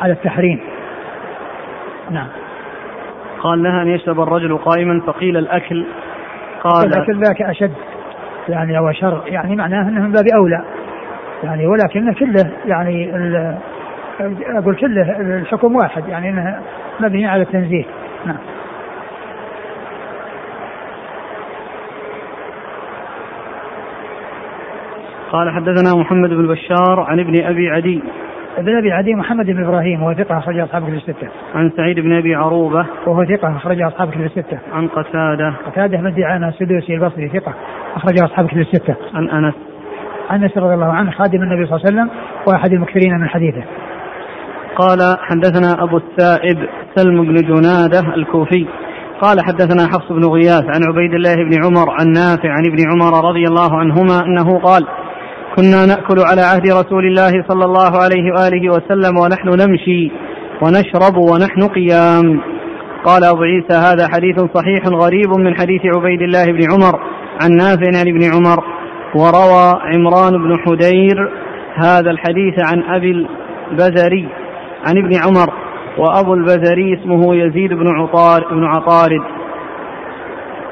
[0.00, 0.60] على التحريم.
[2.10, 2.28] نعم.
[3.40, 5.86] قال لها أن يشرب الرجل قائما فقيل الأكل.
[6.62, 7.74] قال الأكل ذاك أشد
[8.48, 10.64] يعني أو شر يعني معناه أنه من باب أولى.
[11.44, 13.12] يعني ولكن كله يعني
[14.58, 16.60] أقول كله الحكم واحد يعني أنه
[17.00, 17.84] مبني على التنزيه
[18.26, 18.36] نعم
[25.32, 28.02] قال حدثنا محمد بن بشار عن ابن أبي عدي
[28.58, 31.28] ابن أبي عدي محمد بن إبراهيم وهو ثقة أخرج أصحاب كتب الستة.
[31.54, 34.58] عن سعيد بن أبي عروبة وهو ثقة أخرج أصحاب كتب الستة.
[34.72, 37.54] عن قتادة قتادة بن دعامه السدوسي البصري ثقة
[37.96, 38.96] أخرج أصحاب كتب الستة.
[39.14, 39.69] عن أنس
[40.32, 42.10] أنس رضي الله عنه خادم النبي صلى الله عليه وسلم
[42.46, 43.62] وأحد المكثرين من حديثه.
[44.76, 46.58] قال حدثنا أبو السائب
[46.96, 48.66] سلم بن جنادة الكوفي
[49.20, 53.28] قال حدثنا حفص بن غياث عن عبيد الله بن عمر عن نافع عن ابن عمر
[53.28, 54.86] رضي الله عنهما أنه قال
[55.56, 60.12] كنا نأكل على عهد رسول الله صلى الله عليه وآله وسلم ونحن نمشي
[60.62, 62.40] ونشرب ونحن قيام
[63.04, 67.00] قال أبو عيسى هذا حديث صحيح غريب من حديث عبيد الله بن عمر
[67.42, 68.64] عن نافع عن ابن عمر
[69.14, 71.32] وروى عمران بن حدير
[71.74, 73.26] هذا الحديث عن أبي
[73.70, 74.28] البزري
[74.88, 75.54] عن ابن عمر
[75.98, 79.22] وأبو البزري اسمه يزيد بن عطار بن عطارد.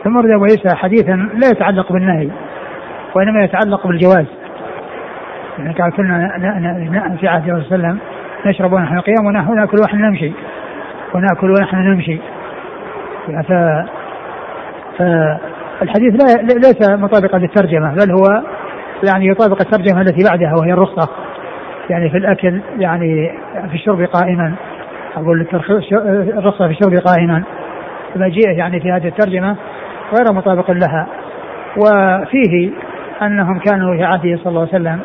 [0.05, 2.29] ثم ورد أبو عيسى حديثا لا يتعلق بالنهي
[3.14, 4.27] وإنما يتعلق بالجواز.
[5.59, 6.29] يعني قال كنا
[7.20, 7.98] في عهد صلى الله عليه وسلم
[8.46, 10.33] نشرب ونحن قيام ونحن ناكل ونحن نمشي.
[11.14, 12.18] ونأكل ونحن نمشي.
[14.98, 15.03] ف
[15.80, 18.42] فالحديث لا ليس مطابقا للترجمة بل هو
[19.02, 21.08] يعني يطابق الترجمة التي بعدها وهي الرخصة.
[21.90, 23.32] يعني في الأكل يعني
[23.68, 24.54] في الشرب قائما.
[25.16, 25.46] أقول
[26.38, 27.42] الرخصة في الشرب قائما.
[28.14, 29.56] فمجيئه يعني في هذه الترجمة
[30.14, 31.06] غير مطابق لها.
[31.76, 32.70] وفيه
[33.22, 35.00] أنهم كانوا في عهده صلى الله عليه وسلم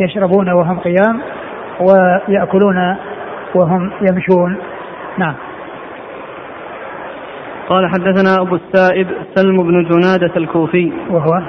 [0.00, 1.20] يشربون وهم قيام
[1.80, 2.96] ويأكلون
[3.54, 4.58] وهم يمشون.
[5.18, 5.34] نعم.
[7.68, 10.92] قال حدثنا أبو السائب سلم بن جنادة الكوفي.
[11.10, 11.42] وهو؟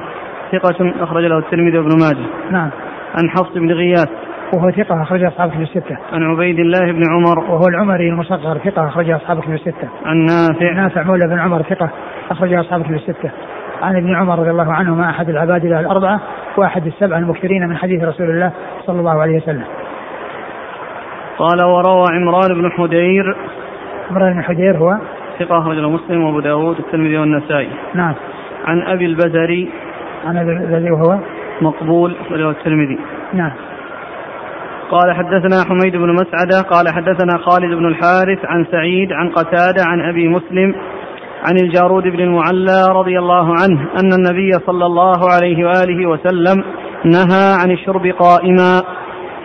[0.52, 2.28] ثقة أخرج له الترمذي وابن ماجه.
[2.52, 2.70] نعم.
[3.16, 4.10] عن حفص بن غياث.
[4.54, 5.98] وهو ثقة أخرج أصحاب كتب الستة.
[6.14, 7.40] عن عبيد الله بن عمر.
[7.40, 9.90] وهو العمري المصغر ثقة أخرج أصحاب كتب الستة.
[10.06, 10.74] عن نافع.
[10.74, 11.90] نافع مولى بن عمر ثقة
[12.32, 13.32] أخرج أصحاب كتب الستة.
[13.82, 16.22] عن ابن عمر رضي الله عنهما أحد العباد الأربعة
[16.58, 18.52] وأحد السبعة المكثرين من حديث رسول الله
[18.86, 19.64] صلى الله عليه وسلم.
[21.38, 23.36] قال وروى عمران بن حدير.
[24.12, 24.98] عمران بن حدير هو؟
[25.40, 27.70] ثقة أخرج له مسلم وأبو داود والترمذي والنسائي.
[27.96, 28.14] نعم.
[28.66, 29.70] عن أبي البزري.
[30.26, 31.20] عن أبي البزري وهو؟
[31.62, 33.00] مقبول أخرجه الترمذي.
[33.34, 33.52] نعم.
[34.92, 40.02] قال حدثنا حميد بن مسعدة قال حدثنا خالد بن الحارث عن سعيد عن قتادة عن
[40.02, 40.76] أبي مسلم
[41.50, 46.64] عن الجارود بن المعلى رضي الله عنه أن النبي صلى الله عليه وآله وسلم
[47.06, 48.82] نهى عن الشرب قائما.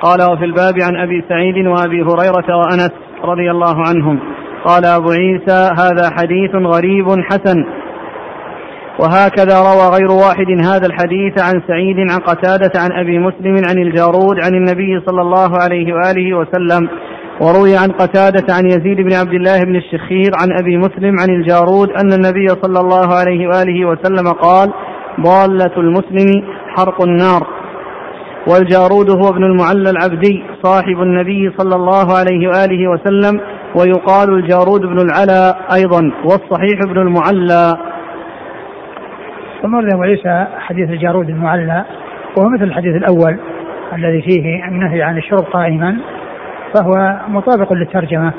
[0.00, 2.92] قال وفي الباب عن أبي سعيد وأبي هريرة وأنس
[3.24, 4.18] رضي الله عنهم.
[4.64, 7.64] قال أبو عيسى هذا حديث غريب حسن.
[8.98, 14.36] وهكذا روى غير واحد هذا الحديث عن سعيد عن قتادة عن أبي مسلم عن الجارود
[14.44, 16.88] عن النبي صلى الله عليه وآله وسلم
[17.40, 21.90] وروي عن قتادة عن يزيد بن عبد الله بن الشخير عن أبي مسلم عن الجارود
[21.90, 24.72] أن النبي صلى الله عليه وآله وسلم قال
[25.20, 26.44] ضالة المسلم
[26.76, 27.46] حرق النار
[28.46, 33.40] والجارود هو ابن المعلى العبدي صاحب النبي صلى الله عليه وآله وسلم
[33.76, 37.76] ويقال الجارود بن العلا أيضا والصحيح ابن المعلى.
[39.62, 41.84] ثم أبو عيسى حديث الجارود المعلى
[42.36, 43.38] وهو مثل الحديث الأول
[43.92, 45.98] الذي فيه النهي عن الشرب قائما
[46.74, 48.32] فهو مطابق للترجمة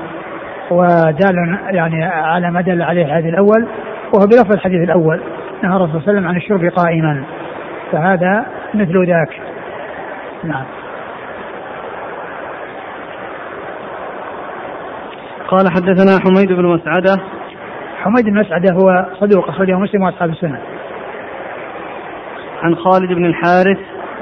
[0.72, 3.68] ودال يعني على ما دل عليه الحديث الأول
[4.14, 5.22] وهو بلفظ الحديث الأول
[5.64, 7.24] نهى الرسول صلى الله عليه وسلم عن الشرب قائما
[7.92, 9.42] فهذا مثل ذاك.
[10.44, 10.66] نعم.
[15.54, 17.22] قال حدثنا حميد بن مسعدة
[17.98, 20.60] حميد بن مسعدة هو صدوق أخرجه مسلم وأصحاب السنة
[22.64, 23.78] عن خالد بن الحارث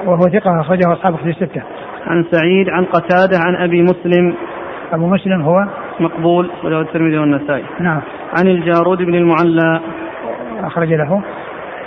[0.06, 1.62] وهو ثقة أخرجه أصحابه في الستة.
[2.08, 4.36] عن سعيد عن قتادة عن أبي مسلم
[4.92, 5.68] أبو مسلم هو
[6.00, 7.64] مقبول وله الترمذي والنسائي.
[7.80, 8.02] نعم.
[8.40, 9.80] عن الجارود بن المعلى
[10.64, 11.24] أخرج له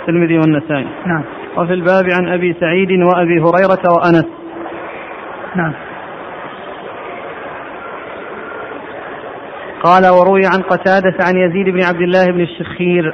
[0.01, 0.87] الترمذي والنسائي.
[1.05, 1.23] نعم.
[1.57, 4.25] وفي الباب عن أبي سعيد وأبي هريرة وأنس.
[5.55, 5.73] نعم.
[9.83, 13.13] قال وروي عن قتادة عن يزيد بن عبد الله بن الشخير.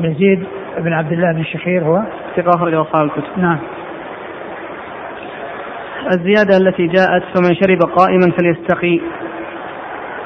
[0.00, 0.46] يزيد
[0.78, 2.02] بن عبد الله بن الشخير هو؟
[2.36, 3.38] ثقة أخرج أصحاب الكتب.
[3.38, 3.58] نعم.
[6.06, 9.00] الزيادة التي جاءت فمن شرب قائما فليستقي.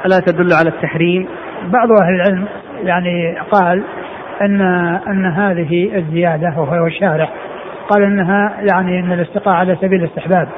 [0.07, 1.29] ألا تدل على التحريم؟
[1.73, 2.45] بعض أهل العلم
[2.83, 3.83] يعني قال
[4.41, 4.61] أن
[5.09, 7.33] أن هذه الزيادة وهو الشارح
[7.89, 10.49] قال أنها يعني أن الاستقاء على سبيل الاستحباب.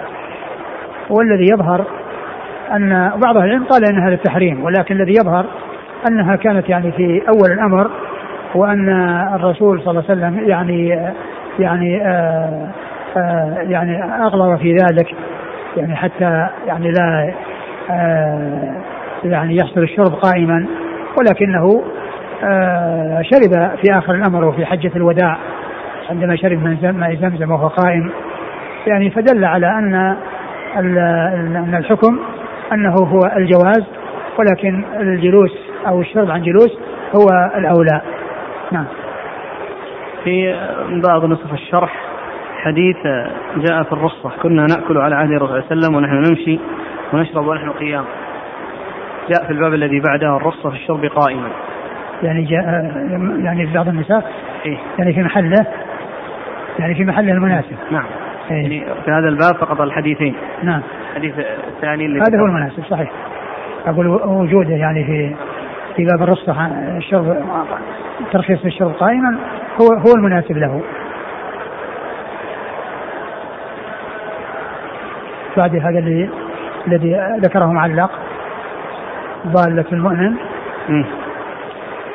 [1.11, 1.87] والذي يظهر
[2.72, 5.46] أن بعض العلم قال أنها للتحريم ولكن الذي يظهر
[6.08, 7.90] أنها كانت يعني في أول الأمر
[8.54, 8.88] وان
[9.35, 10.88] الرسول صلى الله عليه وسلم يعني
[11.58, 12.68] يعني آآ
[13.16, 15.14] آآ يعني أغلظ في ذلك
[15.76, 17.32] يعني حتى يعني لا
[19.24, 20.66] يعني يحصل الشرب قائما
[21.18, 21.82] ولكنه
[23.22, 25.37] شرب في آخر الأمر وفي حجة الوداع
[26.11, 28.11] عندما شرب من ماء زمزم وهو قائم.
[28.87, 30.16] يعني فدل على أن
[30.76, 32.18] أن الحكم
[32.72, 33.85] أنه هو الجواز
[34.38, 36.78] ولكن الجلوس أو الشرب عن جلوس
[37.14, 38.00] هو الأولى.
[38.72, 38.87] نعم.
[40.24, 40.56] في
[41.08, 41.94] بعض نصف الشرح
[42.62, 42.96] حديث
[43.56, 44.30] جاء في الرخصة.
[44.42, 46.58] كنا نأكل على عهد الرسول صلى الله عليه وسلم ونحن نمشي
[47.12, 48.04] ونشرب ونحن قيام.
[49.30, 51.48] جاء في الباب الذي بعده الرخصة في الشرب قائما.
[52.22, 52.62] يعني جاء
[53.44, 54.32] يعني في بعض النساء؟
[54.66, 55.66] إيه؟ يعني في محله؟
[56.78, 58.04] يعني في محله المناسب؟ نعم.
[58.50, 60.35] إيه؟ يعني في هذا الباب فقط الحديثين.
[60.62, 60.82] نعم.
[61.12, 61.35] الحديث
[61.68, 63.11] الثاني اللي هذا هو المناسب صحيح.
[63.87, 65.35] أقول وجوده يعني في
[65.96, 67.37] في باب الرخصة الشرب
[68.33, 69.38] ترخيص الشرب قائما
[69.81, 70.83] هو هو المناسب له.
[75.57, 76.31] بعد هذا الذي
[76.87, 78.11] الذي ذكره معلق
[79.46, 80.35] ضالة المؤمن.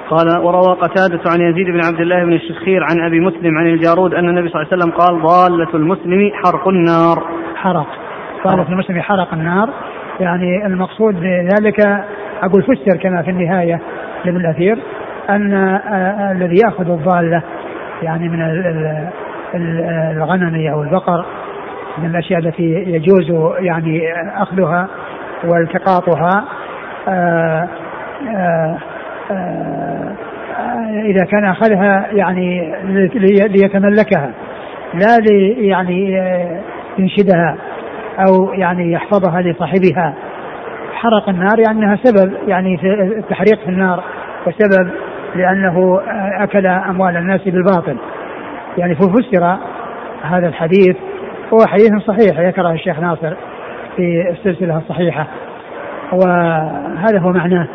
[0.10, 4.14] قال وروى قتادة عن يزيد بن عبد الله بن الشخير عن أبي مسلم عن الجارود
[4.14, 7.24] أن النبي صلى الله عليه وسلم قال ضالة المسلم حرق النار.
[7.56, 8.07] حرق.
[8.44, 9.70] ضالة المسلم حرق النار.
[10.20, 11.80] يعني المقصود بذلك
[12.44, 13.80] أقول فسر كما في النهاية
[14.26, 14.80] لابن الأثير
[15.30, 15.54] أن
[16.32, 17.42] الذي يأخذ الضالة
[18.04, 18.42] يعني من
[20.12, 21.26] الغنم أو البقر
[21.98, 24.88] من الأشياء التي يجوز يعني أخذها
[25.44, 26.46] والتقاطها
[27.08, 27.68] آآ
[31.06, 32.76] إذا كان أخذها يعني
[33.48, 34.32] ليتملكها
[34.94, 36.22] لا لي يعني
[36.98, 37.58] ينشدها.
[38.20, 40.14] أو يعني يحفظها لصاحبها.
[40.94, 44.04] حرق النار يعني أنها سبب يعني في التحريق في النار
[44.48, 44.90] وسبب
[45.36, 46.02] لأنه
[46.40, 47.98] أكل أموال الناس بالباطل.
[48.78, 49.58] يعني ففسر
[50.24, 50.96] هذا الحديث
[51.54, 53.34] هو حديث صحيح ذكره الشيخ ناصر
[53.96, 55.28] في السلسلة الصحيحة.
[56.14, 57.68] وهذا هو معناه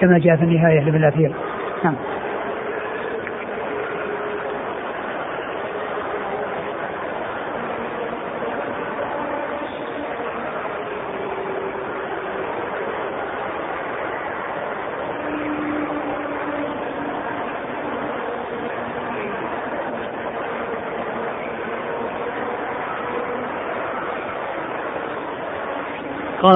[0.00, 1.32] كما جاء في النهاية لابن الأثير.
[1.84, 1.94] نعم.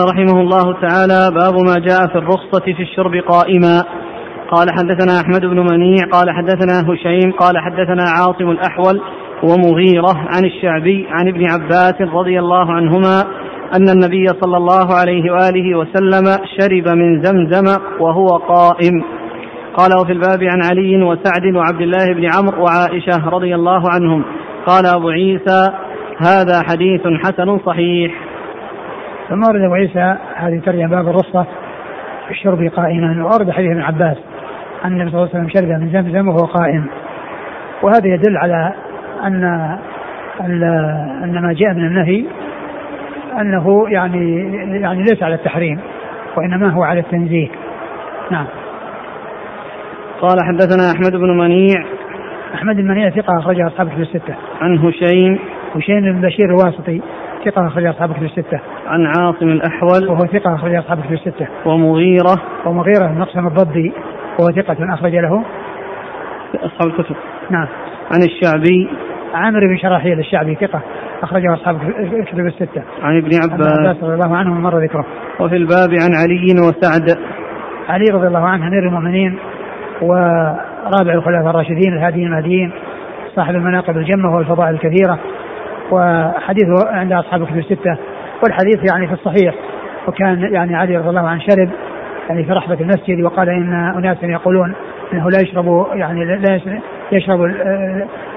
[0.02, 3.82] قال رحمه الله تعالى باب ما جاء في الرخصة في الشرب قائما.
[4.50, 9.00] قال حدثنا أحمد بن منيع قال حدثنا هشيم قال حدثنا عاصم الأحول
[9.42, 13.20] ومغيرة عن الشعبي عن ابن عباس رضي الله عنهما
[13.76, 16.24] أن النبي صلى الله عليه وآله وسلم
[16.58, 19.04] شرب من زمزم وهو قائم.
[19.76, 24.24] قال وفي الباب عن علي وسعد وعبد الله بن عمرو وعائشة رضي الله عنهم.
[24.66, 25.68] قال أبو عيسى
[26.18, 28.31] هذا حديث حسن صحيح.
[29.32, 31.42] ثم ورد ابو عيسى هذه ترجمة باب الرصه
[32.24, 33.24] في الشرب قائما.
[33.24, 34.16] وارد حديث ابن عباس
[34.84, 36.86] أن النبي صلى الله عليه وسلم شرب من زمزم وهو قائم.
[37.82, 38.72] وهذا يدل على
[39.24, 39.44] أن
[41.24, 42.24] أن ما جاء من النهي
[43.40, 45.80] أنه يعني يعني ليس على التحريم
[46.36, 47.48] وإنما هو على التنزيه.
[48.30, 48.46] نعم.
[50.20, 51.84] قال حدثنا أحمد بن منيع.
[52.54, 54.34] أحمد بن منيع ثقة أخرجه أصحاب الكتب الستة.
[54.60, 55.38] عن هشيم.
[55.74, 57.02] هشيم بن بشير الواسطي.
[57.44, 58.60] ثقة أخرج أصحاب الكتب الستة.
[58.86, 61.46] عن عاصم الأحول وهو ثقة أخرج أصحاب الكتب الستة.
[61.66, 63.92] ومغيرة ومغيرة بن مقسم الضبي
[64.40, 65.44] وهو ثقة أخرج له
[66.54, 67.16] أصحاب الكتب.
[67.50, 67.66] نعم.
[68.14, 68.88] عن الشعبي
[69.34, 70.80] عامر بن شراحيل الشعبي ثقة
[71.22, 72.82] أخرجه أصحاب الكتب الستة.
[73.02, 75.06] عن ابن عباس رضي الله عنه مر ذكره.
[75.40, 77.18] وفي الباب عن علي وسعد.
[77.88, 79.38] علي رضي الله عنه أمير المؤمنين
[80.02, 82.72] ورابع الخلفاء الراشدين الهاديين المهديين
[83.36, 85.18] صاحب المناقب الجمة والفضائل الكثيرة
[85.92, 87.96] وحديثه عند أصحاب الكتب الستة
[88.42, 89.54] والحديث يعني في الصحيح
[90.08, 91.70] وكان يعني علي رضي الله عنه شرب
[92.28, 94.74] يعني في رحبة المسجد وقال إن اناسا يقولون
[95.12, 96.60] إنه لا يشرب يعني لا
[97.12, 97.40] يشرب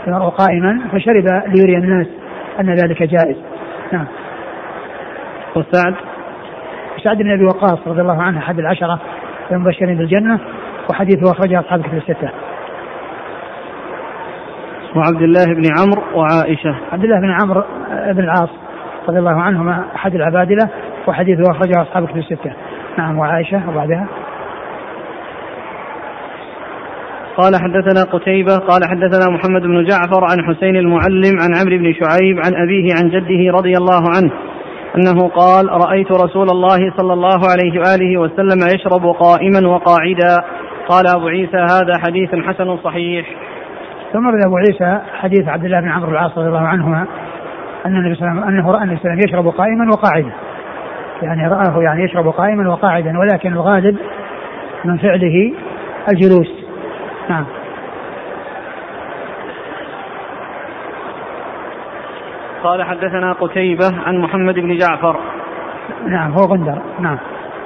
[0.08, 2.08] المرء قائما فشرب ليري الناس
[2.60, 3.38] أن ذلك جائز.
[3.92, 4.06] نعم.
[5.56, 5.96] وسعد؟
[7.04, 9.00] سعد بن أبي وقاص رضي الله عنه أحد العشرة
[9.52, 10.40] المبشرين بالجنة
[10.90, 12.30] وحديثه أخرجه أصحاب الكتب الستة.
[14.96, 16.76] وعبد الله بن عمرو وعائشة.
[16.92, 17.64] عبد الله بن عمرو
[18.14, 18.50] بن العاص
[19.10, 20.70] رضي الله عنهما أحد العبادلة
[21.08, 22.54] وحديثه أخرجه أصحاب الكتب الستة.
[22.98, 24.08] نعم وعائشة وبعدها.
[27.38, 32.38] قال حدثنا قتيبة قال حدثنا محمد بن جعفر عن حسين المعلم عن عمرو بن شعيب
[32.46, 34.32] عن أبيه عن جده رضي الله عنه
[34.98, 40.44] أنه قال رأيت رسول الله صلى الله عليه وآله وسلم يشرب قائما وقاعدا.
[40.88, 43.26] قال أبو عيسى هذا حديث حسن صحيح.
[44.16, 47.08] ثم روي أبو عيسى حديث عبد الله بن عمرو العاص رضي الله عنهما
[47.86, 49.92] أن النبي صلى الله عليه وسلم انه راى النبي صلى الله عليه وسلم يشرب قائما
[49.94, 50.32] وقاعدا.
[51.22, 53.98] يعني رآه يعني يشرب قائما وقاعدا ولكن الغالب
[54.86, 55.54] من فعله
[56.12, 56.66] الجلوس.
[57.30, 57.46] نعم.
[62.64, 65.20] قال حدثنا قتيبة عن محمد بن جعفر.
[66.08, 66.82] نعم هو غندر.
[67.00, 67.18] نعم.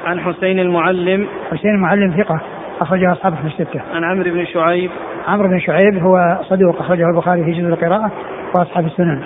[0.06, 1.28] عن حسين المعلم.
[1.52, 2.41] حسين المعلم ثقة.
[2.82, 4.92] أخرجه أصحابه في الستة عن عمرو بن شعيب.
[5.28, 8.12] عمرو بن شعيب هو صدوق أخرجه البخاري في جزء القراءة
[8.56, 9.22] وأصحاب السنن.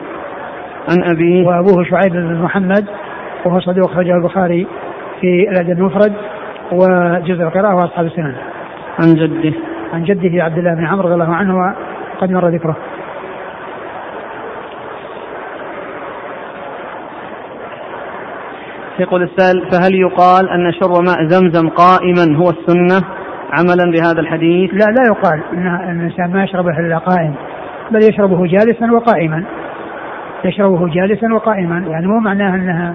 [0.90, 1.48] عن أبيه.
[1.48, 2.86] وأبوه شعيب بن محمد
[3.46, 4.68] وهو صدوق أخرجه البخاري
[5.22, 6.14] في الأدب المفرد
[6.72, 8.36] وجزء القراءة وأصحاب السنن.
[9.00, 9.54] عن جده.
[9.94, 12.78] عن جده عبد الله بن عمرو رضي الله عنه وقد مر ذكره.
[19.00, 23.23] يقول السائل فهل يقال أن شرب ماء زمزم قائما هو السنة؟
[23.60, 27.34] عملا بهذا الحديث؟ لا لا يقال إن الإنسان ما يشربه إلا قائم
[27.92, 29.44] بل يشربه جالسا وقائما.
[30.46, 31.84] يشربه جالسا وقائما.
[31.88, 32.94] يعني مو معناه إنها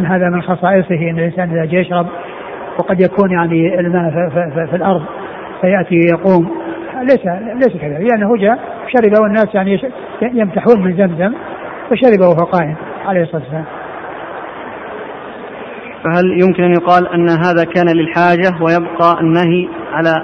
[0.00, 2.06] إن هذا من خصائصه إن الإنسان إذا جاء يشرب
[2.78, 5.02] وقد يكون يعني الماء في, في, في الأرض
[5.60, 6.50] فيأتي يقوم.
[7.02, 8.58] ليس ليس كذلك لأنه جاء
[8.88, 9.80] شرب والناس يعني
[10.22, 11.32] يمتحون من زمزم
[11.90, 12.74] فشرب وهو قائم
[13.06, 13.79] عليه الصلاة والسلام.
[16.04, 20.22] فهل يمكن أن يقال أن هذا كان للحاجة ويبقى النهي على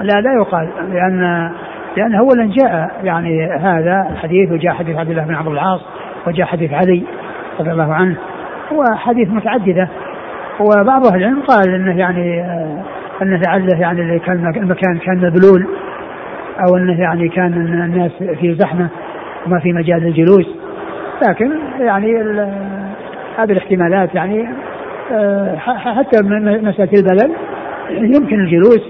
[0.00, 1.50] لا لا يقال لأن
[1.96, 5.80] لأن اولا جاء يعني هذا الحديث وجاء حديث عبد الله بن عمرو العاص
[6.26, 7.02] وجاء حديث علي
[7.60, 8.16] رضي الله عنه
[8.72, 9.88] وحديث متعددة.
[10.60, 12.82] وبعض أهل العلم قال إنه يعني آه،
[13.22, 15.66] إنه لعله يعني كان المكان كان مبلول
[16.66, 17.52] أو إنه يعني كان
[17.84, 18.88] الناس في زحمة
[19.46, 20.46] وما في مجال للجلوس.
[21.28, 21.50] لكن
[21.80, 22.22] يعني
[23.38, 24.48] هذه الاحتمالات يعني
[25.12, 26.22] آه، حتى
[26.62, 27.32] مسألة البلل
[27.90, 28.80] يمكن الجلوس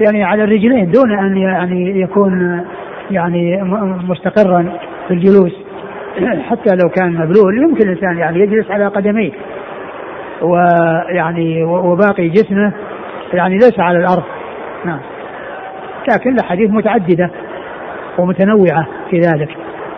[0.00, 2.64] يعني على الرجلين دون أن يعني يكون
[3.10, 3.62] يعني
[4.08, 4.78] مستقرا
[5.08, 5.52] في الجلوس.
[6.50, 9.32] حتى لو كان مبلول يمكن الإنسان يعني يجلس على قدميه.
[10.42, 12.72] ويعني وباقي جسمه
[13.32, 14.24] يعني ليس على الأرض.
[14.84, 15.00] نعم.
[16.12, 17.30] لكن الأحاديث متعددة
[18.18, 19.48] ومتنوعة في ذلك.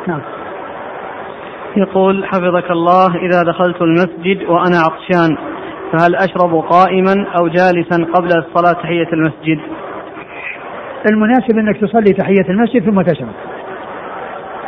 [0.07, 0.21] نعم.
[1.77, 5.37] يقول حفظك الله إذا دخلت المسجد وأنا عطشان
[5.93, 9.59] فهل أشرب قائما أو جالسا قبل الصلاة تحية المسجد؟
[11.11, 13.33] المناسب أنك تصلي تحية المسجد ثم تشرب.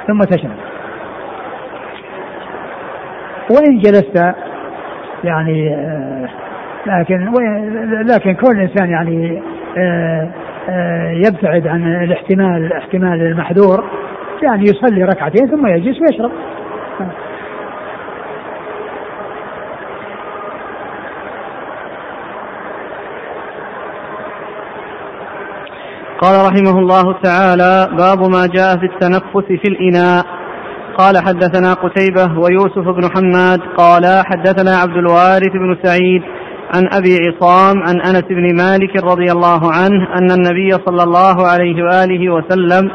[0.07, 0.57] ثم تشرب.
[3.51, 4.35] وإن جلست
[5.25, 6.29] يعني آه،
[6.87, 7.33] لكن
[8.15, 9.43] لكن كل إنسان يعني
[9.79, 10.29] آه،
[10.69, 13.85] آه، يبتعد عن الاحتمال احتمال المحذور
[14.43, 16.31] يعني يصلي ركعتين ثم يجلس ويشرب.
[26.23, 30.27] قال رحمه الله تعالى باب ما جاء في التنفس في الإناء.
[30.99, 36.23] قال حدثنا قتيبة ويوسف بن حماد قال حدثنا عبد الوارث بن سعيد
[36.75, 41.83] عن أبي عصام عن أنس بن مالك رضي الله عنه أن النبي صلى الله عليه
[41.85, 42.91] وآله وسلم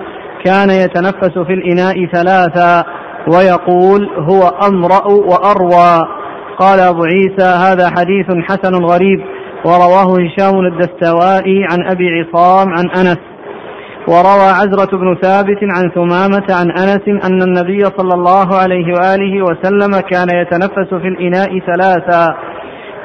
[0.45, 2.83] كان يتنفس في الإناء ثلاثا.
[3.27, 6.07] ويقول هو أمرأ وأروى.
[6.59, 9.19] قال أبو عيسى هذا حديث حسن غريب
[9.65, 13.19] ورواه هشام الدستوائي عن أبي عصام عن أنس.
[14.07, 19.99] وروى عزرة بن ثابت عن ثمامة عن أنس أن النبي صلى الله عليه وآله وسلم
[19.99, 22.35] كان يتنفس في الإناء ثلاثا.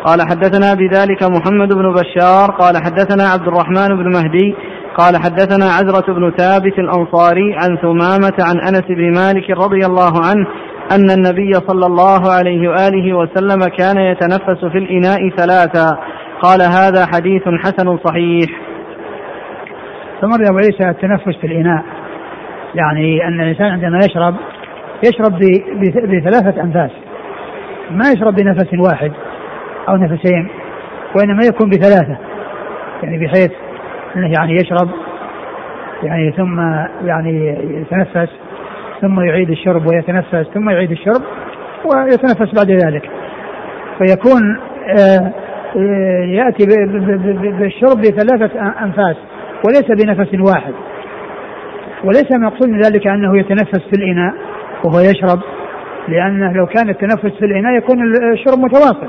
[0.05, 4.55] قال حدثنا بذلك محمد بن بشار قال حدثنا عبد الرحمن بن مهدي
[4.99, 10.47] قال حدثنا عزرة بن ثابت الأنصاري عن ثمامة عن أنس بن مالك رضي الله عنه
[10.93, 15.99] أن النبي صلى الله عليه وآله وسلم كان يتنفس في الإناء ثلاثا.
[16.43, 18.51] قال هذا حديث حسن صحيح.
[20.23, 21.85] فمر أبو عيسى التنفس في الإناء.
[22.75, 24.35] يعني أن الإنسان عندما يشرب
[25.05, 25.33] يشرب
[26.05, 26.91] بثلاثة أنفاس.
[27.91, 29.13] ما يشرب بنفس واحد
[29.89, 30.49] أو نفسين
[31.17, 32.19] وإنما يكون بثلاثة.
[33.03, 33.51] يعني بحيث
[34.17, 34.91] أنه يعني يشرب
[36.03, 36.61] يعني ثم
[37.07, 37.49] يعني
[37.81, 38.31] يتنفس
[39.01, 41.23] ثم يعيد الشرب ويتنفس ثم يعيد الشرب
[41.85, 43.11] ويتنفس بعد ذلك.
[43.99, 44.59] فيكون
[44.89, 45.33] آه،
[45.77, 46.67] آه، يأتي
[47.59, 49.17] بالشرب بثلاثة أنفاس
[49.67, 50.73] وليس بنفس واحد.
[52.05, 54.35] وليس مقصود من ذلك أنه يتنفس في الإناء
[54.85, 55.41] وهو يشرب
[56.09, 57.99] لأنه لو كان التنفس في الإناء يكون
[58.33, 59.09] الشرب متواصل.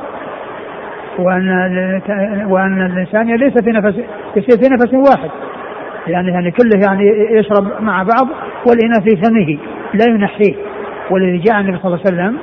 [1.19, 1.49] وأن
[2.49, 3.95] وأن الإنسان ليس في نفس
[4.35, 5.29] يصير في نفس واحد.
[6.07, 8.27] يعني يعني كله يعني يشرب مع بعض
[8.67, 9.57] والإناء في فمه
[9.93, 10.55] لا ينحيه.
[11.11, 12.37] والذي جاء النبي صلى الله عليه وسلم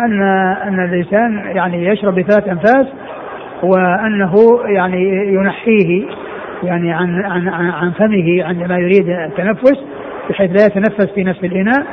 [0.00, 0.22] أن
[0.68, 2.86] أن الإنسان يعني يشرب بثلاث أنفاس
[3.62, 4.34] وأنه
[4.66, 6.04] يعني ينحيه
[6.62, 9.84] يعني عن عن عن فمه عندما يريد التنفس
[10.30, 11.86] بحيث لا يتنفس في نفس الإناء.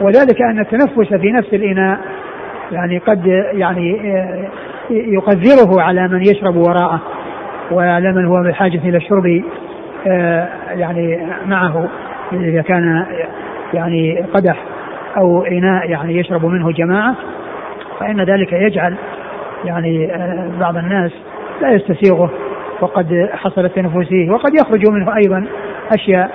[0.00, 1.98] وذلك أن التنفس في نفس الإناء
[2.72, 4.00] يعني قد يعني
[4.90, 7.00] يقدره على من يشرب وراءه
[7.70, 9.42] وعلى من هو بحاجة إلى الشرب
[10.06, 11.88] آه، يعني معه
[12.32, 13.06] إذا كان
[13.74, 14.64] يعني قدح
[15.16, 17.14] أو إناء يعني يشرب منه جماعة
[18.00, 18.94] فإن ذلك يجعل
[19.64, 21.12] يعني آه، بعض الناس
[21.62, 22.30] لا يستسيغه
[22.80, 25.44] وقد حصل التنفس فيه وقد يخرج منه أيضا
[25.92, 26.30] أشياء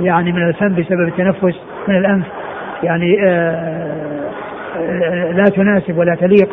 [0.00, 2.26] يعني من الفم بسبب التنفس من الأنف
[2.82, 3.84] يعني آه،
[5.32, 6.48] لا تناسب ولا تليق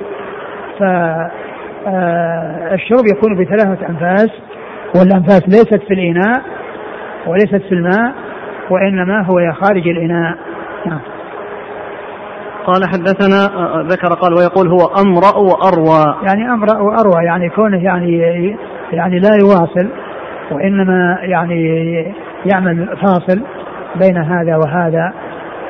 [1.85, 4.29] فالشرب يكون بثلاثة أنفاس
[4.95, 6.41] والأنفاس ليست في الإناء
[7.27, 8.13] وليست في الماء
[8.69, 10.37] وإنما هو خارج الإناء.
[10.85, 10.99] نعم.
[12.65, 13.49] قال حدثنا
[13.81, 16.15] ذكر قال ويقول هو أمرأ وأروى.
[16.27, 18.17] يعني أمرأ وأروى يعني كونه يعني
[18.91, 19.89] يعني لا يواصل
[20.51, 21.93] وإنما يعني
[22.45, 23.41] يعمل فاصل
[23.95, 25.13] بين هذا وهذا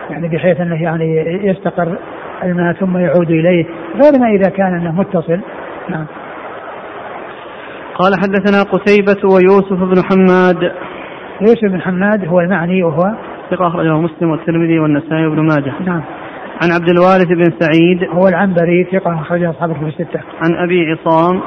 [0.09, 1.97] يعني بحيث أنه يعني يستقر.
[2.43, 3.65] الماء ثم يعود إليه
[3.95, 5.39] غير ما إذا كان أنه متصل.
[5.89, 6.05] نعم.
[7.95, 10.71] قال حدثنا قتيبة ويوسف بن حماد.
[11.41, 13.15] يوسف بن حماد هو المعني وهو
[13.51, 15.73] ثقة أخرجه مسلم والترمذي والنسائي وابن ماجه.
[15.85, 16.01] نعم.
[16.63, 18.03] عن عبد الوارث بن سعيد.
[18.03, 20.19] هو العنبري ثقة أخرجه أصحاب الكتب الستة.
[20.41, 21.41] عن أبي عصام.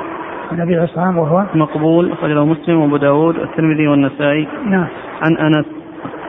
[0.53, 4.49] عن أبي عصام وهو مقبول أخرجه مسلم وأبو داود والترمذي والنسائي.
[4.65, 4.87] نعم.
[5.23, 5.67] عن أنس.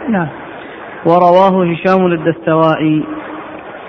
[0.09, 0.27] نعم.
[1.05, 3.03] ورواه هشام الدستوائي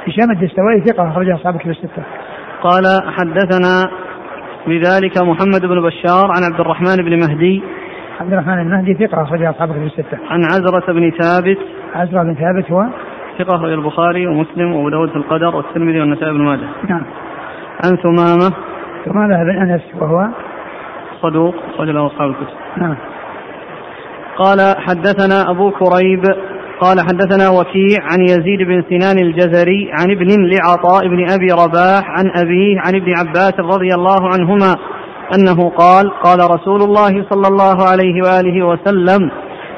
[0.08, 2.02] هشام الدستوائي ثقة أخرجه أصحاب الكتب الستة.
[2.62, 3.90] قال حدثنا
[4.66, 7.62] بذلك محمد بن بشار عن عبد الرحمن بن مهدي.
[8.20, 10.18] عبد الرحمن المهدي ثقة أخرجه أصحاب الكتب الستة.
[10.30, 11.58] عن عزرة بن ثابت.
[11.94, 12.84] عزرة بن ثابت هو؟
[13.38, 16.68] ثقة أخرج البخاري ومسلم وأبو داود في القدر والترمذي والنسائي بن ماجه.
[16.88, 17.02] نعم.
[17.84, 18.54] عن ثمامة.
[19.04, 20.28] ثمامة بن أنس وهو؟
[21.22, 22.56] صدوق أخرج له أصحاب الكتب.
[22.76, 22.96] نعم.
[24.38, 26.22] قال حدثنا أبو كريب
[26.80, 32.30] قال حدثنا وكيع عن يزيد بن سنان الجزري عن ابن لعطاء بن أبي رباح عن
[32.36, 34.74] أبيه عن ابن عباس رضي الله عنهما
[35.34, 39.30] أنه قال قال رسول الله صلى الله عليه وآله وسلم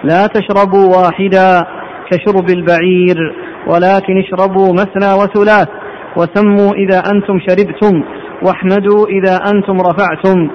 [0.04, 1.66] لا تشربوا واحدا
[2.10, 3.34] كشرب البعير
[3.66, 5.68] ولكن اشربوا مثنى وثلاث
[6.16, 8.02] وسموا إذا أنتم شربتم
[8.42, 10.50] واحمدوا إذا أنتم رفعتم.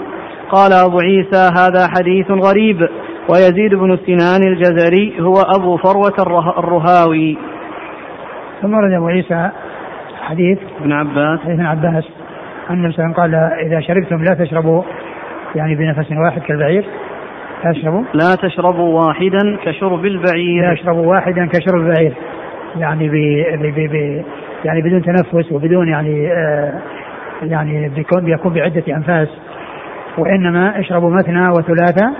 [0.51, 2.77] قال أبو عيسى هذا حديث غريب.
[3.29, 6.13] ويزيد بن سنان الجزري هو أبو فروة
[6.57, 7.37] الرهاوي.
[8.61, 9.49] ثم ورد أبو عيسى
[10.21, 11.39] حديث ابن عباس.
[11.39, 12.03] حديث ابن عباس
[12.69, 14.83] أن النبي قال إذا شربتم لا تشربوا
[15.55, 16.85] يعني بنفس واحد كالبعير.
[17.63, 18.03] لا تشربوا.
[18.13, 20.69] لا تشربوا واحدا كشرب البعير.
[20.69, 22.13] لا تشربوا واحدا كشرب البعير.
[22.77, 23.13] يعني ب
[23.61, 24.23] ب ب
[24.65, 26.81] يعني بدون تنفس وبدون يعني آه
[27.41, 29.27] يعني بيكون بيكون بعدة أنفاس.
[30.17, 32.13] وإنما اشربوا مثنى وثلاثة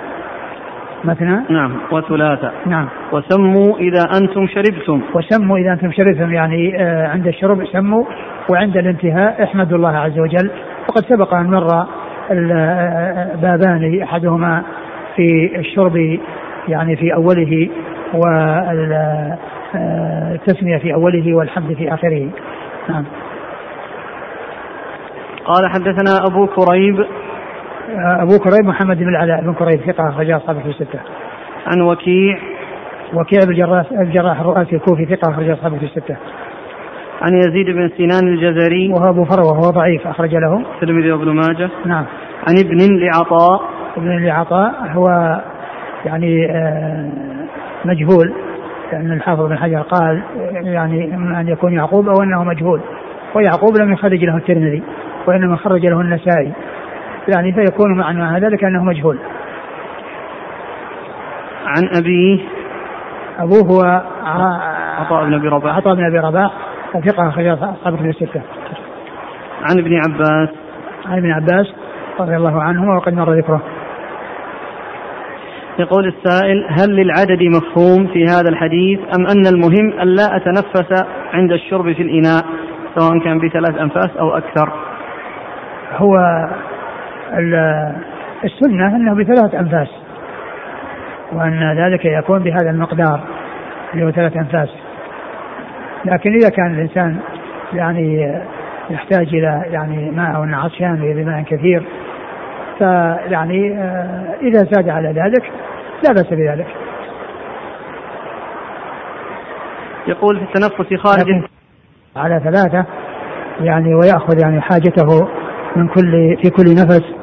[1.04, 2.52] مثنى نعم وثلاثة.
[2.66, 2.88] نعم.
[3.12, 5.02] وسموا إذا أنتم شربتم.
[5.14, 8.06] وسموا إذا أنتم شربتم يعني آه عند الشرب سموا
[8.52, 10.52] وعند الانتهاء احمدوا الله عز وجل.
[10.90, 11.68] وقد سبق أن مر
[13.42, 14.64] بابان أحدهما
[15.16, 16.20] في الشرب
[16.68, 17.70] يعني في أوله
[19.74, 22.30] والتسمية في أوله والحمد في آخره.
[22.90, 23.06] نعم.
[25.46, 27.06] قال حدثنا أبو كريب
[27.90, 31.00] أبو كريب محمد بن العلاء بن كريب ثقة أخرجها أصحابه في الستة.
[31.68, 32.38] عن وكيع.
[33.14, 36.16] وكيع بن الجراح الجراح الرؤاسي الكوفي ثقة أخرجها أصحابه في الستة.
[37.22, 38.94] عن يزيد بن سنان الجزري.
[38.94, 40.64] وهو أبو فروة وهو ضعيف أخرج له.
[40.76, 41.70] الترمذي وابن ماجه.
[41.86, 42.06] نعم.
[42.48, 43.62] عن ابن لعطاء.
[43.98, 45.40] ابن لعطاء هو
[46.06, 47.10] يعني آه
[47.86, 48.34] مجهول
[48.92, 52.82] لأن الحافظ بن حجر قال يعني إما أن يكون يعقوب أو أنه مجهول.
[53.36, 54.84] ويعقوب لم يخرج له الترمذي
[55.28, 56.52] وإنما خرج له النسائي.
[57.28, 59.20] يعني فيكون معنى ذلك أنه مجهول
[61.66, 62.40] عن أبيه
[63.40, 64.02] أبوه هو
[65.00, 66.52] عطاء بن أبي رباح عطاء بن أبي رباح
[66.94, 68.42] ثقة أخرج أصحاب الكتب الستة.
[69.70, 70.50] عن ابن عباس
[71.06, 71.74] عن ابن عباس
[72.20, 73.62] رضي الله عنهما وقد مر ذكره.
[75.80, 81.52] يقول السائل هل للعدد مفهوم في هذا الحديث أم أن المهم أن لا أتنفس عند
[81.52, 82.46] الشرب في الإناء
[82.96, 84.72] سواء كان بثلاث أنفاس أو أكثر
[85.98, 86.18] هو
[88.44, 89.88] السنة أنه بثلاث أنفاس
[91.34, 93.20] وأن ذلك يكون بهذا المقدار
[93.94, 94.70] اللي هو ثلاث أنفاس.
[96.06, 97.18] لكن إذا كان الإنسان
[97.74, 98.40] يعني
[98.90, 101.84] يحتاج إلى يعني ماء أو عطشان بماء كثير
[102.78, 103.78] فيعني
[104.42, 105.44] إذا زاد على ذلك
[106.04, 106.68] لا بأس بذلك.
[110.08, 111.44] يقول في التنفس خارج.
[112.16, 112.86] على ثلاثة
[113.62, 115.28] يعني ويأخذ يعني حاجته
[115.76, 117.23] من كل في كل نفس.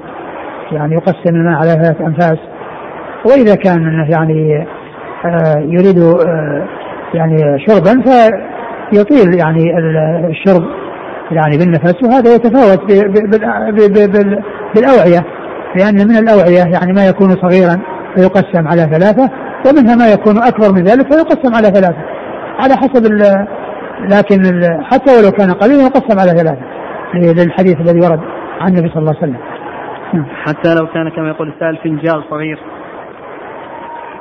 [0.73, 2.39] يعني يقسم الماء على ثلاث أنفاس.
[3.27, 4.67] وإذا كان يعني
[5.25, 6.67] آه يريد آه
[7.15, 7.37] يعني
[7.69, 8.03] شربا
[8.93, 9.79] فيطيل يعني
[10.31, 10.63] الشرب
[11.31, 12.81] يعني بالنفس وهذا يتفاوت
[14.75, 15.25] بالأوعية.
[15.77, 17.77] لأن من الأوعية يعني ما يكون صغيرا
[18.17, 19.31] فيقسم على ثلاثة
[19.67, 22.05] ومنها ما يكون أكبر من ذلك فيقسم على ثلاثة.
[22.59, 23.05] على حسب
[24.09, 26.63] لكن حتى ولو كان قليلا يقسم على ثلاثة
[27.15, 28.21] للحديث الذي ورد
[28.61, 29.37] عن النبي صلى الله عليه وسلم.
[30.47, 32.59] حتى لو كان كما يقول السائل فنجال صغير.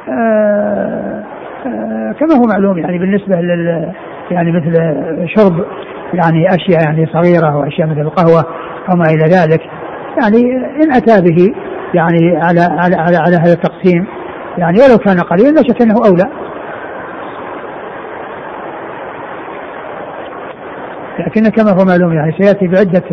[0.09, 1.23] آه
[1.65, 3.93] آه كما هو معلوم يعني بالنسبة لل
[4.31, 4.73] يعني مثل
[5.27, 5.65] شرب
[6.13, 8.45] يعني أشياء يعني صغيرة وأشياء مثل القهوة
[8.89, 9.61] أو ما إلى ذلك
[10.21, 11.53] يعني إن أتى به
[11.93, 14.07] يعني على على على, على هذا التقسيم
[14.57, 16.29] يعني ولو كان قليلا لا شك أنه أولى.
[21.19, 23.03] لكن كما هو معلوم يعني سيأتي بعدة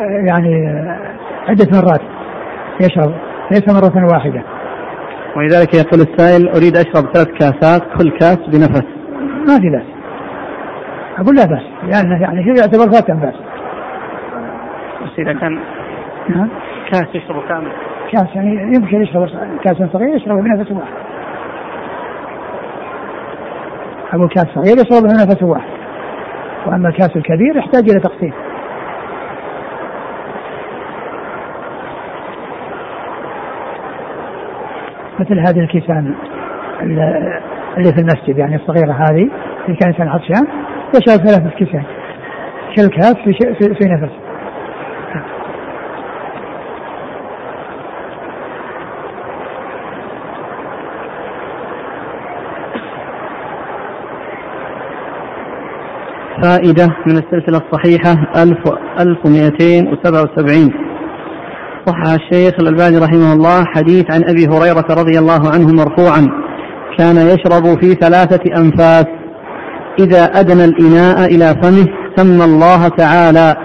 [0.00, 0.82] يعني
[1.48, 2.00] عدة مرات.
[2.80, 3.12] يشرب
[3.50, 4.42] ليس مرة واحدة.
[5.36, 8.86] ولذلك يقول السائل أريد أشرب ثلاث كاسات كل كاس بنفس.
[9.48, 9.86] ما في بأس.
[11.18, 11.62] أقول لا بأس.
[11.82, 13.34] لأنه يعني هي يعتبر فاتن بأس؟
[15.02, 15.58] بس إذا كان
[16.92, 17.72] كاس يشرب كامل.
[18.12, 19.28] كاس يعني يمكن يشرب
[19.64, 20.92] كاس صغير يشرب بنفس واحد.
[24.12, 25.70] أقول كاس صغير يشرب بنفس واحد.
[26.66, 28.32] وأما الكاس الكبير يحتاج إلى تقسيم.
[35.20, 36.14] مثل هذه الكيسان
[37.76, 39.30] اللي في المسجد يعني الصغيرة هذه
[39.66, 40.46] اللي كان إنسان عطشان
[40.94, 41.82] يشرب ثلاثة كيسان
[42.76, 44.12] كل كاس في, في, في نفس.
[56.42, 60.85] فائدة من السلسلة الصحيحة 1277
[61.86, 66.28] صحح الشيخ الألباني رحمه الله حديث عن أبي هريرة رضي الله عنه مرفوعا.
[66.98, 69.06] كان يشرب في ثلاثة أنفاس.
[69.98, 73.56] إذا أدنى الإناء إلى فمه سمى الله تعالى.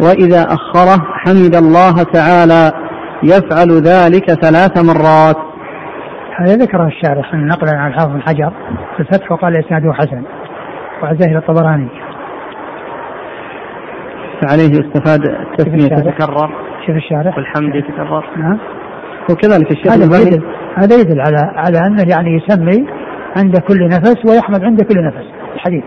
[0.00, 2.72] وإذا أخره حمد الله تعالى.
[3.22, 5.36] يفعل ذلك ثلاث مرات.
[6.36, 8.52] هذا ذكره الشارح نقلا عن الحافظ بن حجر
[8.96, 10.22] في الفتح وقال إسناده حسن.
[11.02, 11.88] وعزاه إلى الطبراني
[14.42, 16.69] فعليه يستفاد التسمية تتكرر.
[16.90, 18.58] شوف الشارح والحمد يتكرر نعم.
[19.30, 20.42] وكذلك الشيخ هذا يدل
[20.76, 22.86] هذا يدل على على أنه يعني يسمي
[23.36, 25.26] عند كل نفس ويحمد عند كل نفس.
[25.54, 25.84] الحديث.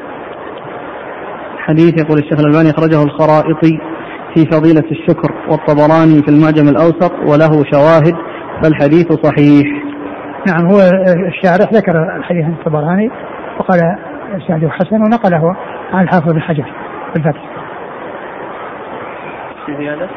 [1.58, 3.80] حديث يقول الشيخ الألباني أخرجه الخرائطي
[4.34, 8.16] في فضيلة الشكر والطبراني في المعجم الأوسط وله شواهد
[8.64, 9.68] فالحديث صحيح.
[10.48, 10.80] نعم هو
[11.28, 13.10] الشارح ذكر الحديث عن الطبراني
[13.60, 13.80] وقال
[14.44, 15.56] إسناده حسن ونقله
[15.94, 16.66] عن الحافظ بن حجر
[17.14, 17.42] في الفتح.
[19.66, 20.10] في زيادة؟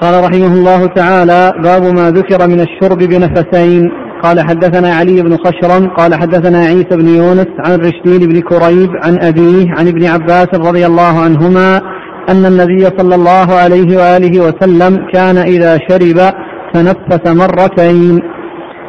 [0.00, 3.90] قال رحمه الله تعالى باب ما ذكر من الشرب بنفسين.
[4.22, 9.18] قال حدثنا علي بن خشرم قال حدثنا عيسى بن يونس عن رشدين بن كريب عن
[9.22, 11.80] أبيه عن ابن عباس رضي الله عنهما
[12.28, 16.32] أن النبي صلى الله عليه وآله وسلم كان إذا شرب
[16.74, 18.22] تنفس مرتين.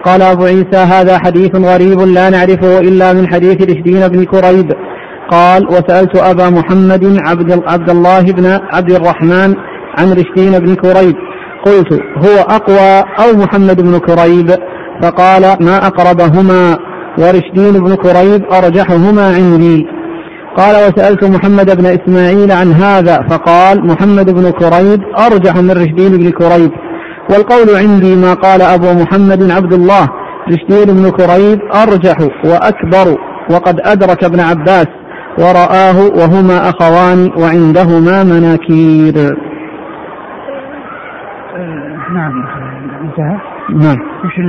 [0.05, 4.71] قال أبو عيسى هذا حديث غريب لا نعرفه إلا من حديث رشدين بن كريب.
[5.31, 9.55] قال وسألت أبا محمد عبد, عبد الله بن عبد الرحمن
[9.97, 11.15] عن رشدين بن كريب.
[11.65, 14.49] قلت هو أقوى أو محمد بن كريب؟
[15.01, 16.77] فقال ما أقربهما
[17.17, 19.87] ورشدين بن كريب أرجحهما عندي.
[20.57, 26.29] قال وسألت محمد بن إسماعيل عن هذا فقال محمد بن كريب أرجح من رشدين بن
[26.29, 26.71] كريب.
[27.29, 30.07] والقول عندي ما قال أبو محمد عبد الله
[30.51, 33.17] رشدين بن كريب أرجح وأكبر
[33.51, 34.87] وقد أدرك ابن عباس.
[35.39, 39.13] ورآه وهما أخوان وعندهما مناكير.
[42.13, 42.33] نعم
[43.01, 43.37] انتهى
[43.69, 43.97] نعم.
[44.25, 44.39] وش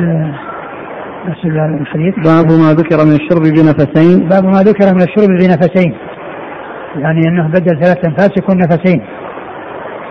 [1.29, 1.45] بس
[1.81, 4.29] الحديث باب ما ذكر من الشرب بنفسين.
[4.29, 5.95] باب ما ذكر من الشرب بنفسين.
[6.97, 9.03] يعني أنه بدل ثلاث انفاس يكون نفسين.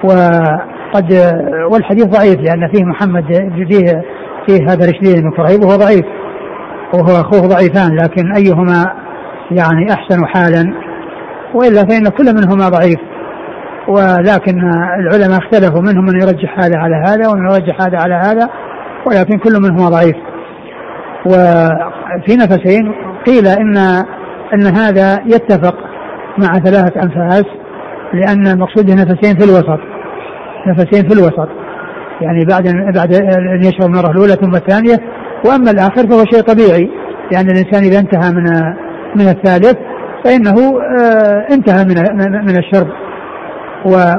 [0.03, 1.13] وقد
[1.71, 3.25] والحديث ضعيف لأن فيه محمد
[3.69, 4.01] فيه
[4.47, 6.05] فيه هذا رشدين بن كريب وهو ضعيف.
[6.93, 9.08] وهو أخوه ضعيفان لكن أيهما
[9.51, 10.73] يعني أحسن حالا
[11.53, 12.99] وإلا فإن كل منهما ضعيف.
[13.87, 14.59] ولكن
[14.99, 18.49] العلماء اختلفوا منهم من يرجح هذا على هذا ومن يرجح هذا على هذا
[19.05, 20.15] ولكن كل منهما ضعيف.
[21.25, 22.91] وفي نفسين
[23.27, 23.77] قيل إن
[24.53, 25.75] إن هذا يتفق
[26.37, 27.45] مع ثلاثة أنفاس
[28.13, 29.79] لأن المقصود نفسين في الوسط
[30.67, 31.49] نفسين في الوسط.
[32.21, 32.63] يعني بعد
[32.95, 33.13] بعد
[33.55, 34.97] أن يشرب المرة الأولى ثم الثانية
[35.45, 36.89] وأما الآخر فهو شيء طبيعي.
[37.31, 38.45] لأن يعني الإنسان إذا انتهى من
[39.15, 39.77] من الثالث
[40.25, 41.95] فإنه آه، انتهى من
[42.45, 42.87] من الشرب.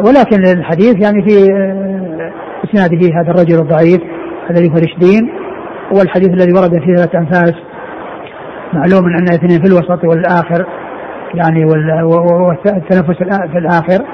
[0.06, 2.32] ولكن الحديث يعني في آه،
[2.64, 4.00] إسناده هذا الرجل الضعيف
[4.50, 5.30] الذي هو رشدين
[5.92, 7.54] والحديث الذي ورد فيه ثلاث أنفاس
[8.72, 10.66] معلوم أن اثنين في الوسط والآخر
[11.34, 13.16] يعني والتنفس
[13.52, 14.04] في الآخر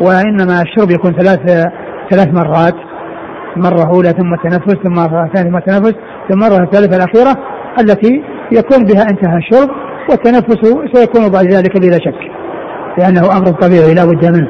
[0.00, 1.70] وإنما الشرب يكون ثلاث
[2.10, 2.74] ثلاث مرات.
[3.56, 5.94] مرة أولى ثم التنفس ثم مرة ثانية ثم التنفس
[6.28, 7.36] ثم مرة الثالثة الأخيرة
[7.80, 8.22] التي
[8.52, 9.70] يكون بها انتهى الشرب.
[10.10, 10.58] والتنفس
[10.94, 12.30] سيكون بعد ذلك بلا شك
[12.98, 14.48] لأنه أمر طبيعي لا بد منه.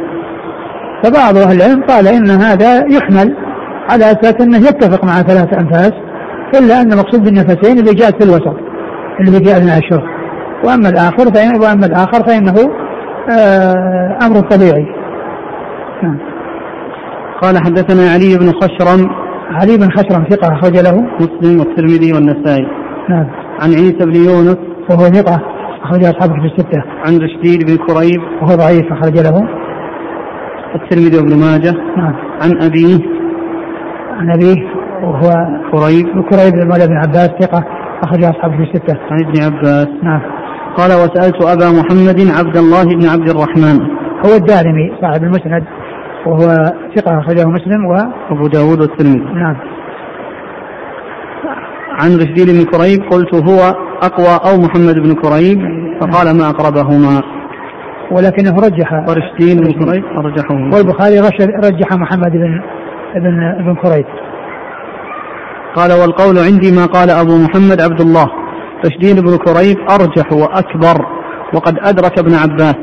[1.04, 3.36] فبعض أهل العلم قال إن هذا يحمل
[3.90, 5.92] على أساس أنه يتفق مع ثلاث أنفاس
[6.58, 8.56] إلا أن المقصود بالنفسين اللي جاءت في الوسط
[9.20, 10.02] اللي جاء أثناء الشرب
[10.64, 12.54] وأما الآخر فإن وأما الآخر فإنه
[13.30, 14.86] آه أمر طبيعي.
[16.02, 16.18] نعم.
[17.42, 19.10] قال حدثنا علي بن خشرم.
[19.50, 21.06] علي بن خشرم ثقة أخرج له.
[21.20, 22.66] مسلم والترمذي والنسائي.
[23.10, 23.26] نعم.
[23.60, 25.42] عن عيسى بن يونس وهو ثقة
[25.82, 26.82] أخرج أصحابه في الستة.
[27.06, 28.20] عن رشدين بن كريب.
[28.42, 29.48] وهو ضعيف أخرج له.
[30.74, 31.72] الترمذي وابن ماجه.
[31.96, 32.14] نعم.
[32.42, 32.98] عن أبيه.
[34.18, 34.56] عن أبيه
[35.02, 35.30] وهو
[35.72, 36.06] كريب.
[36.30, 37.64] كريب مولى بن عباس ثقة
[38.02, 38.98] أخرجها أصحاب في الستة.
[39.10, 39.88] عن ابن عباس.
[40.02, 40.20] نعم.
[40.76, 43.80] قال وسألت أبا محمد عبد الله بن عبد الرحمن.
[44.26, 45.64] هو الدارمي صاحب المسند
[46.26, 47.94] وهو ثقة أخرجه مسلم و
[48.30, 49.34] أبو داود والترمذي.
[49.34, 49.56] نعم.
[52.00, 55.60] عن رشدين بن كريب قلت هو أقوى أو محمد بن كريب
[56.00, 57.22] فقال ما أقربهما.
[58.12, 58.92] ولكنه رجح.
[59.08, 61.18] ورشدين بن كريب أرجحهما والبخاري
[61.64, 62.60] رجح محمد بن
[63.14, 64.06] بن بن كريب.
[65.76, 68.26] قال والقول عندي ما قال أبو محمد عبد الله.
[68.86, 71.06] رشدين بن كريب أرجح وأكبر
[71.54, 72.76] وقد أدرك ابن عباس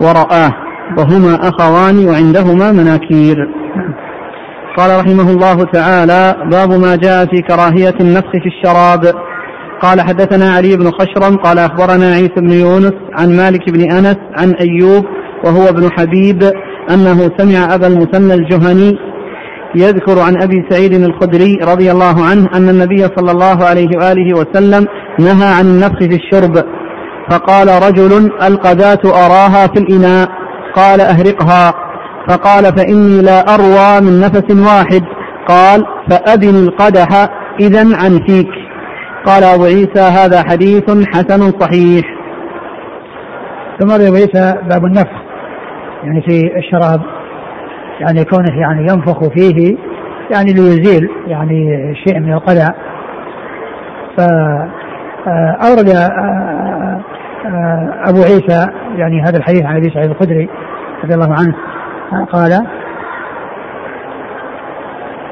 [0.00, 0.52] ورآه
[0.98, 3.36] وهما أخوان وعندهما مناكير.
[4.76, 9.31] قال رحمه الله تعالى باب ما جاء في كراهية النفخ في الشراب.
[9.82, 14.54] قال حدثنا علي بن خشرم قال أخبرنا عيسى بن يونس عن مالك بن أنس عن
[14.54, 15.04] أيوب
[15.44, 16.42] وهو ابن حبيب
[16.90, 18.98] أنه سمع أبا المثنى الجهني
[19.74, 24.86] يذكر عن أبي سعيد الخدري رضي الله عنه أن النبي صلى الله عليه وآله وسلم
[25.18, 26.64] نهى عن النفخ في الشرب.
[27.30, 30.28] فقال رجل القذاة أراها في الإناء.
[30.76, 31.74] قال أهرقها.
[32.28, 35.02] فقال فإني لا أروى من نفس واحد.
[35.48, 37.28] قال فابن القدح
[37.60, 38.48] اذا عن فيك.
[39.26, 42.04] قال أبو عيسى هذا حديث حسن صحيح.
[43.78, 44.36] ثم رويت
[44.70, 45.22] باب النفخ.
[46.04, 47.00] يعني في الشراب.
[48.00, 49.76] يعني كونه يعني ينفخ فيه
[50.30, 52.74] يعني ليزيل يعني شيء من القلع.
[54.16, 55.88] فأورد
[58.08, 58.66] أبو عيسى
[58.96, 60.48] يعني هذا الحديث عن أبي سعيد الخدري
[61.04, 61.54] رضي الله عنه.
[62.32, 62.52] قال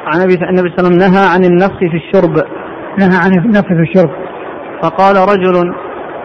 [0.07, 2.60] عن أبي النبي صلى الله عليه وسلم نهى عن النفخ في الشرب.
[3.01, 4.11] نهى عن في الشرب
[4.83, 5.75] فقال رجل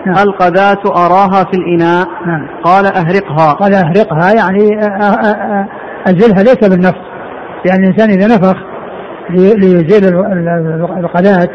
[0.06, 0.16] نعم.
[0.28, 2.48] القذاة أراها في الإناء؟ نعم.
[2.64, 3.54] قال أهرقها.
[3.54, 4.32] قال أهرقها.
[4.34, 4.70] يعني
[6.08, 6.98] ازلها ليس بالنفخ
[7.66, 8.56] لأن الإنسان إذا نفخ
[9.30, 11.50] لي- ليزيل ال- ال- القذاة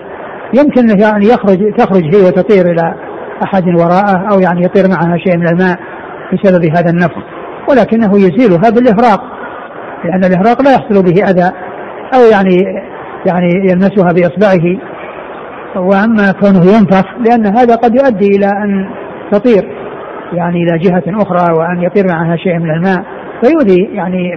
[0.55, 2.95] يمكن يعني يخرج تخرج هي وتطير إلى
[3.45, 5.79] أحد وراءه أو يعني يطير معها شيء من الماء
[6.33, 7.23] بسبب هذا النفخ.
[7.71, 9.21] ولكنه يزيلها بالإهراق
[10.05, 11.51] لأن الإهراق لا يحصل به أذى
[12.15, 12.57] أو يعني
[13.27, 14.90] يعني يلمسها بإصبعه.
[15.77, 18.91] وأما كونه ينفخ لأن هذا قد يؤدي إلى أن
[19.33, 19.69] تطير
[20.33, 23.05] يعني إلى جهة أخرى وأن يطير معها شيء من الماء
[23.43, 24.37] فيؤذي يعني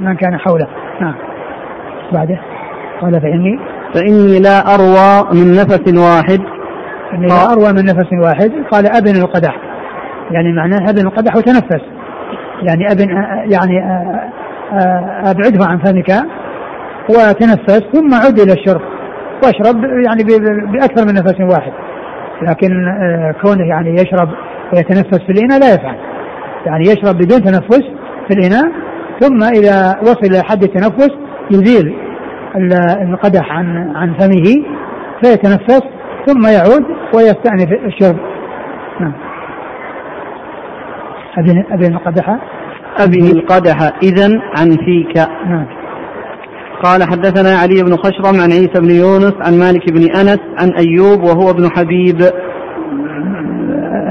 [0.00, 0.66] من كان حوله.
[1.00, 1.14] نعم.
[2.12, 2.40] بعده.
[3.00, 3.58] قال فإني
[3.94, 6.40] فإني لا أروى من نفس واحد.
[7.14, 8.52] إني لا أروى من نفس واحد.
[8.70, 9.56] قال أبن القدح.
[10.30, 11.82] يعني معناه أبن القدح وتنفس.
[12.62, 13.08] يعني أبن
[13.52, 13.80] يعني
[15.30, 16.12] أبعده عن فمك
[17.10, 18.80] وتنفس ثم عد إلى الشرب
[19.44, 19.76] واشرب
[20.06, 20.22] يعني
[20.72, 21.72] بأكثر من نفس واحد.
[22.42, 24.28] لكن آه، كونه يعني يشرب
[24.74, 25.96] ويتنفس في الإناء لا يفعل.
[26.66, 27.82] يعني يشرب بدون تنفس
[28.28, 28.72] في الإناء
[29.20, 31.10] ثم إذا وصل إلى حد التنفس
[31.50, 31.96] يزيل
[32.56, 34.64] ال- القدح عن عن فمه
[35.22, 35.82] فيتنفس
[36.26, 36.84] ثم يعود
[37.14, 38.16] ويستأنف الشرب.
[39.00, 39.12] نعم.
[41.70, 42.28] أبن القدح.
[42.98, 44.28] أبه القدح إذا
[44.58, 45.16] عن فيك.
[45.46, 45.66] نعم.
[46.82, 51.22] قال حدثنا علي بن خشرم عن عيسى بن يونس عن مالك بن أنس عن أيوب
[51.22, 52.18] وهو ابن حبيب.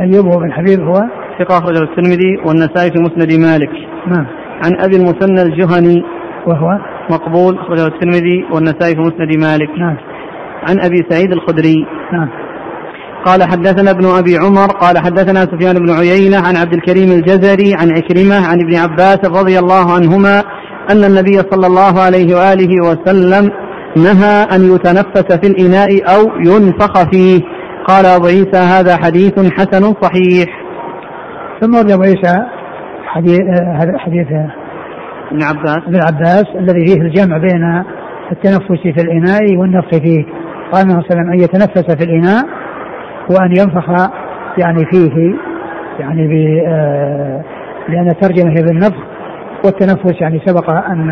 [0.02, 1.02] أيوب بن حبيب هو؟
[1.40, 3.70] ثقة أخرجه الترمذي والنسائي في مسند مالك.
[4.08, 4.26] نعم.
[4.66, 6.04] عن أبي المثنى الجهني.
[6.48, 9.70] وهو؟ مقبول أخرجه الترمذي والنسائي في مسند مالك.
[9.80, 9.98] نعم.
[10.70, 11.86] عن أبي سعيد الخدري.
[12.14, 12.30] نعم.
[13.26, 17.92] قال حدثنا ابن أبي عمر قال حدثنا سفيان بن عيينة عن عبد الكريم الجزري عن
[17.92, 20.44] عكرمة عن ابن عباس رضي الله عنهما
[20.92, 23.52] أن النبي صلى الله عليه وآله وسلم
[23.98, 27.42] نهى أن يتنفس في الإناء أو ينفخ فيه.
[27.88, 30.46] قال أبو عيسى هذا حديث حسن صحيح.
[31.62, 32.46] ثم ورد أبو عيسى
[33.06, 33.40] حديث
[33.82, 34.28] هذا حديث
[35.32, 35.78] ابن عباس.
[35.88, 37.84] ابن عباس الذي فيه الجمع بين
[38.32, 40.26] التنفس في الإناء والنفخ فيه.
[40.72, 42.44] قال النبي صلى الله عليه وسلم أن يتنفس في الإناء
[43.30, 44.10] وأن ينفخ
[44.58, 45.36] يعني فيه
[46.00, 47.42] يعني ب آه،
[47.90, 49.15] لأن الترجمة هي بالنفخ.
[49.66, 51.12] والتنفس يعني سبق أن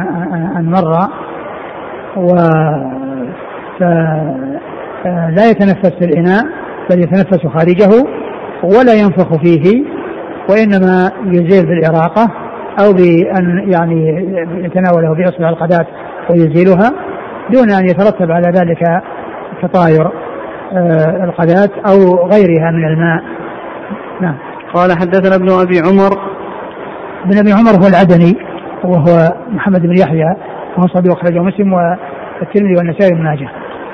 [0.57, 1.07] أن- مر
[2.17, 2.35] و
[3.81, 6.43] آه، لا يتنفس في الإناء
[6.89, 8.03] بل يتنفس خارجه
[8.63, 9.83] ولا ينفخ فيه
[10.49, 12.31] وإنما يزيل بالإراقة
[12.79, 14.07] أو بأن يعني
[14.65, 15.85] يتناوله بإصبع القذاة
[16.29, 16.89] ويزيلها
[17.53, 19.01] دون أن يترتب على ذلك
[19.63, 20.11] تطاير
[20.73, 23.23] آه، القذاة أو غيرها من الماء.
[24.21, 24.35] نعم.
[24.73, 26.17] قال حدثنا ابن أبي عمر
[27.25, 28.33] ابن أبي عمر هو العدني
[28.83, 30.35] وهو محمد بن يحيى
[30.77, 33.49] وهو صديق أخرجه مسلم والترمذي والنسائي بن ماجه.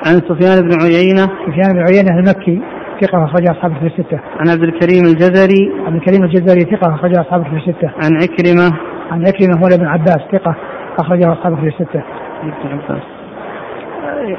[0.06, 1.22] عن سفيان بن عيينة.
[1.46, 2.62] سفيان بن عيينة المكي
[3.00, 4.20] ثقة أخرجها أصحاب في الستة.
[4.40, 5.72] عن عبد الكريم الجزري.
[5.86, 7.90] عبد الكريم الجزري ثقة أخرجها أصحاب في الستة.
[8.02, 8.78] عن عكرمة.
[9.10, 10.56] عن عكرمة مولى بن عباس ثقة
[10.98, 12.02] أخرجها أصحاب في الستة.
[12.42, 13.02] ابن عباس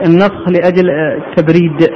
[0.05, 1.89] النفخ لأجل التبريد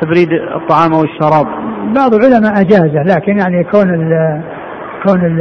[0.00, 1.46] تبريد الطعام أو الشراب.
[1.94, 4.40] بعض العلماء أجازه لكن يعني كون ال
[5.06, 5.40] كون ال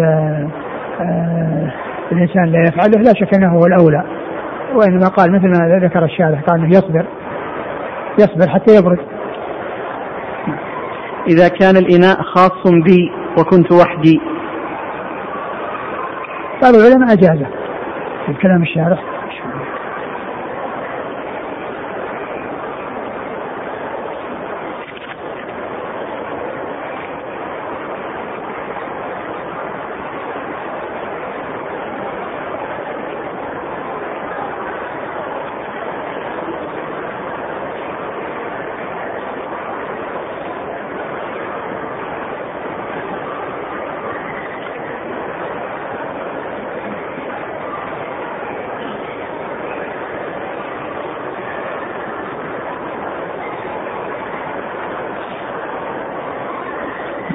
[1.01, 1.71] آه
[2.11, 4.03] الإنسان لا يفعله لا شك أنه هو الأولى.
[4.75, 7.05] وإنما قال مثل ما ذكر الشارح قال أنه يصبر
[8.19, 8.99] يصبر حتى يبرد.
[11.27, 14.21] إذا كان الإناء خاص بي وكنت وحدي.
[16.63, 17.47] قالوا العلماء أجازه
[18.25, 19.14] في كلام الشارح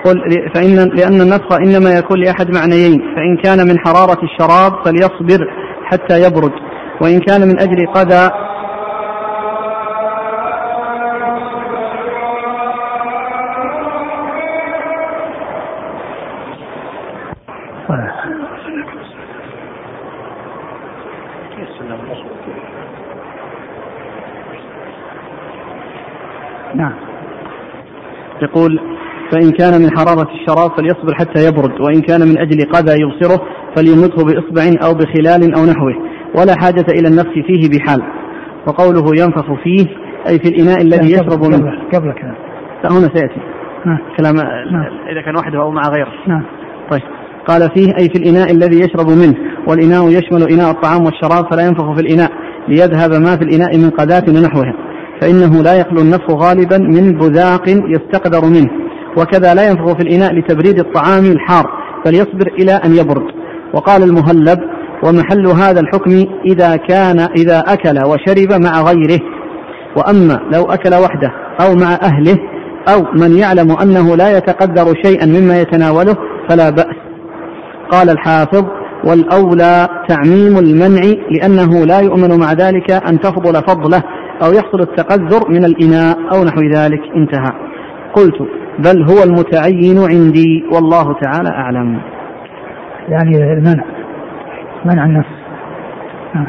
[0.01, 5.46] يقول فإن لأن النفخ إنما يكون لأحد معنيين فإن كان من حرارة الشراب فليصبر
[5.84, 6.53] حتى يبرد
[7.01, 8.30] وإن كان من أجل قذى
[26.74, 26.92] نعم.
[28.42, 28.89] يقول
[29.33, 33.41] فإن كان من حرارة الشراب فليصبر حتى يبرد وإن كان من أجل قذى يبصره
[33.76, 35.95] فليمته بإصبع أو بخلال أو نحوه.
[36.35, 38.03] ولا حاجة إلى النفخ فيه بحال.
[38.66, 39.87] وقوله ينفخ فيه
[40.28, 41.72] أي في الإناء الذي يشرب منه.
[41.95, 42.35] قبل كلام
[42.85, 43.41] لا هنا سيأتي.
[43.87, 43.99] نعم.
[44.18, 44.37] كلام
[44.72, 44.87] نعم.
[45.12, 46.12] إذا كان وحده أو مع غيره.
[46.26, 46.43] نعم.
[46.91, 47.03] طيب.
[47.49, 49.35] قال فيه أي في الإناء الذي يشرب منه.
[49.68, 52.31] والإناء يشمل إناء الطعام والشراب فلا ينفخ في الإناء
[52.68, 54.74] ليذهب ما في الإناء من قذاة ونحوها
[55.20, 58.80] فإنه لا يخلو النفخ غالبا من بذاق يستقدر منه.
[59.16, 61.66] وكذا لا ينفخ في الإناء لتبريد الطعام الحار
[62.06, 63.32] بل يصبر إلى أن يبرد.
[63.74, 64.58] وقال المهلب
[65.04, 69.20] ومحل هذا الحكم إذا كان إذا أكل وشرب مع غيره.
[69.96, 72.36] وأما لو أكل وحده أو مع أهله
[72.94, 76.16] أو من يعلم أنه لا يتقدر شيئا مما يتناوله
[76.48, 76.96] فلا بأس.
[77.90, 78.64] قال الحافظ
[79.04, 84.02] والأولى تعميم المنع لأنه لا يؤمن مع ذلك أن تفضل فضله
[84.42, 87.00] أو يحصل التقذر من الإناء أو نحو ذلك.
[87.16, 87.52] انتهى.
[88.14, 92.01] قلت بل هو المتعين عندي والله تعالى أعلم.
[93.09, 93.85] يعني المنع.
[94.85, 95.29] منع النفس.
[96.35, 96.47] نعم.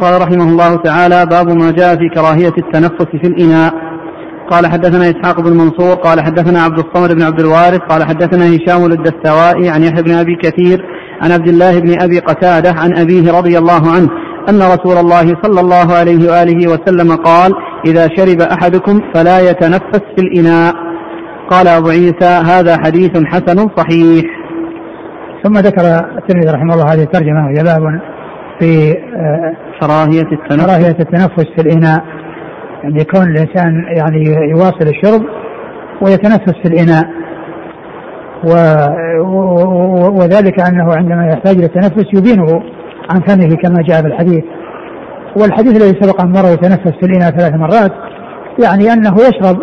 [0.00, 3.88] قال رحمه الله تعالى باب ما جاء في كراهية التنفس في الإناء.
[4.50, 8.84] قال حدثنا إسحاق بن منصور قال حدثنا عبد الصمد بن عبد الوارث قال حدثنا هشام
[8.84, 10.84] الدستوائي عن يحيى بن أبي كثير
[11.22, 14.08] عن عبد الله بن أبي قتادة عن أبيه رضي الله عنه
[14.50, 17.52] أن رسول الله صلى الله عليه وآله وسلم قال
[17.86, 20.74] إذا شرب أحدكم فلا يتنفس في الإناء.
[21.50, 24.24] قال أبو عيسى هذا حديث حسن صحيح.
[25.44, 25.82] ثم ذكر
[26.18, 28.00] الترمذي رحمه الله هذه الترجمة وهي باب
[28.60, 30.66] في آه، كراهية التنفس.
[30.66, 32.04] كراهية التنفس في الإناء.
[32.82, 35.22] يعني يكون الإنسان يعني يواصل الشرب
[36.02, 37.04] ويتنفس في الإناء.
[38.44, 38.50] و
[40.20, 42.77] وذلك أنه عندما يحتاج إلى التنفس يبينه.
[43.10, 44.44] عن فمه كما جاء في الحديث.
[45.36, 47.92] والحديث الذي سبق أن مر يتنفس في الإناء ثلاث مرات
[48.64, 49.58] يعني أنه يشرب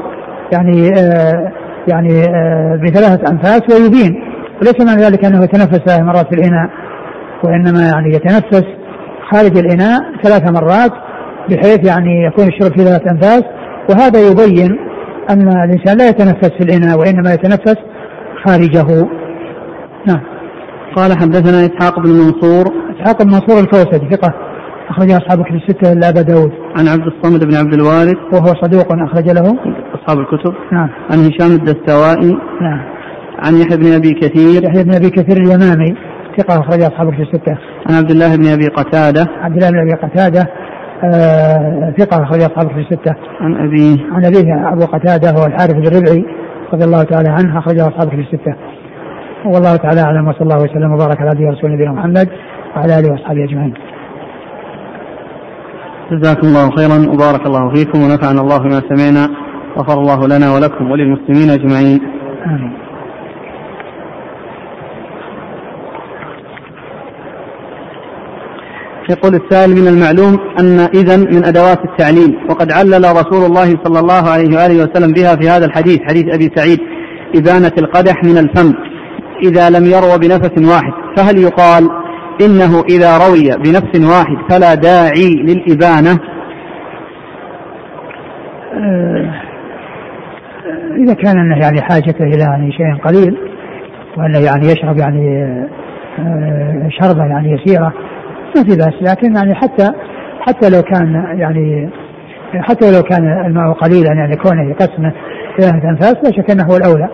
[0.53, 1.51] يعني آه
[1.87, 4.15] يعني آه بثلاثة أنفاس ويبين.
[4.61, 6.69] وليس معنى ذلك أنه يتنفس ثلاث مرات في الإناء
[7.43, 8.63] وإنما يعني يتنفس
[9.31, 10.91] خارج الإناء ثلاث مرات
[11.49, 13.43] بحيث يعني يكون الشرب في ثلاث أنفاس.
[13.89, 14.77] وهذا يبين
[15.29, 17.77] أن الإنسان لا يتنفس في الإناء وإنما يتنفس
[18.45, 19.07] خارجه.
[20.07, 20.21] نعم.
[20.95, 24.33] قال حدثنا إسحاق بن منصور إسحاق بن منصور الكوسجي ثقة
[24.89, 26.51] أخرج أصحاب الكتب الستة إلا أبا داود.
[26.77, 28.33] عن عبد الصمد بن عبد الوارث.
[28.33, 29.57] وهو صدوق أخرج له.
[29.95, 30.53] أصحاب الكتب.
[30.71, 30.89] نعم.
[31.11, 32.37] عن هشام الدستوائي.
[32.61, 32.81] نعم.
[33.45, 34.63] عن يحيى بن أبي كثير.
[34.63, 35.95] يحيى بن أبي كثير اليمامي
[36.37, 37.57] ثقة أخرج أصحاب الكتب الستة.
[37.89, 39.27] عن عبد الله بن أبي قتادة.
[39.41, 40.49] عبد الله بن أبي قتادة
[41.03, 43.15] آه ثقة أخرج أصحاب الكتب الستة.
[43.41, 46.25] عن أبيه عن أبيه أبو قتادة هو الحارث بن ربعي
[46.73, 48.55] رضي الله تعالى عنه أخرج أصحاب الكتب الستة.
[49.45, 52.29] والله تعالى أعلم وصلى الله وسلم وبارك على عبده ورسوله نبينا محمد.
[52.75, 53.73] وعلى آله وأصحابه أجمعين
[56.11, 59.29] جزاكم الله خيرا وبارك الله فيكم ونفعنا الله بما سمعنا
[59.77, 61.99] غفر الله لنا ولكم وللمسلمين أجمعين.
[62.45, 62.73] آمين.
[69.09, 74.29] يقول السائل من المعلوم أن إذا من أدوات التعليل وقد علل رسول الله صلى الله
[74.29, 76.79] عليه وآله وسلم بها في هذا الحديث حديث أبي سعيد
[77.35, 78.73] إبانة القدح من الفم
[79.43, 81.89] إذا لم يرو بنفس واحد فهل يقال
[82.41, 86.19] إنه إذا روي بنفس واحد فلا داعي للإبانة.
[88.73, 89.31] آه،
[90.97, 93.37] إذا كان أنه يعني حاجته إلى يعني شيء قليل
[94.17, 95.43] وأنه يعني يشرب يعني
[96.19, 97.93] آه، شربة يعني يسيرة
[98.55, 99.11] ما في بأس.
[99.11, 99.91] لكن يعني حتى
[100.41, 101.89] حتى لو كان يعني
[102.53, 105.13] حتى لو كان الماء قليلا يعني كونه يقسمه
[105.57, 107.09] ثلاثة أنفاس لا شك أنه هو الأولى.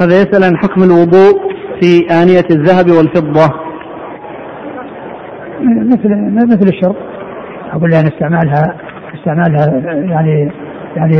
[0.00, 3.54] هذا يسأل عن حكم الوضوء في آنية الذهب والفضة.
[5.62, 6.08] مثل
[6.54, 6.96] مثل الشرب.
[7.72, 8.76] أقول لأن استعمالها
[9.14, 9.80] استعمالها
[10.12, 10.52] يعني
[10.96, 11.14] يعني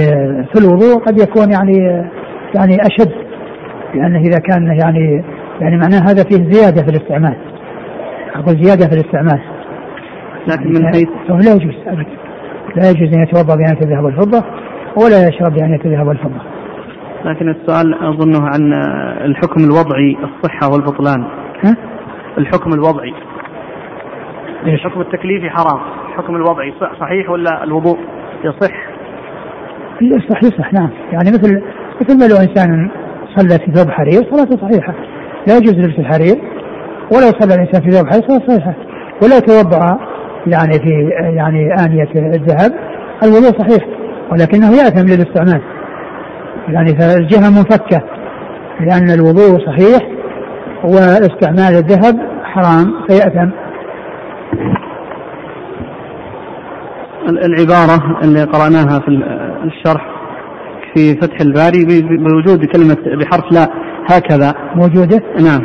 [0.53, 1.79] في الوضوء قد يكون يعني
[2.55, 3.12] يعني أشد.
[3.95, 5.24] لأنه إذا كان يعني
[5.61, 7.37] يعني معناه هذا فيه زيادة في الاستعمال.
[8.35, 9.41] أقول زيادة في الاستعمال.
[10.49, 12.16] لكن من حيث لا يجوز أبدا.
[12.77, 14.45] لا يجوز أن يتوضأ بآنية الذهب والفضة
[14.97, 16.56] ولا يشرب بآنية الذهب والفضة.
[17.27, 18.72] لكن السؤال أظنه عن
[19.24, 21.24] الحكم الوضعي الصحة والبطلان.
[21.64, 21.77] ها؟
[22.39, 23.14] الحكم الوضعي.
[24.66, 25.81] الحكم التكليفي حرام.
[26.09, 27.99] الحكم الوضعي صحيح ولا الوضوء
[28.45, 28.74] يصح؟
[30.01, 30.91] يصح يصح نعم.
[31.12, 31.62] يعني مثل
[32.01, 32.91] مثل ما لو إنسان
[33.37, 34.95] صلى في ثوب حرير صلاته صحيحة.
[35.49, 36.37] لا يجوز لبس الحرير.
[37.12, 38.74] ولو صلى الإنسان في ثوب حرير صلاته صحيحة.
[39.22, 39.99] ولو توضا
[40.47, 42.72] يعني في يعني آنية الذهب
[43.22, 43.87] الوضوء صحيح.
[44.33, 45.76] ولكنه يأثم للاستعمال.
[46.69, 48.03] يعني فالجهة منفكة
[48.81, 50.09] لأن الوضوء صحيح
[50.85, 53.51] واستعمال الذهب حرام فيأثم.
[57.29, 59.09] العبارة اللي قرأناها في
[59.65, 60.07] الشرح
[60.95, 63.69] في فتح الباري بوجود كلمة بحرف لا
[64.11, 64.55] هكذا.
[64.75, 65.63] موجودة؟ نعم.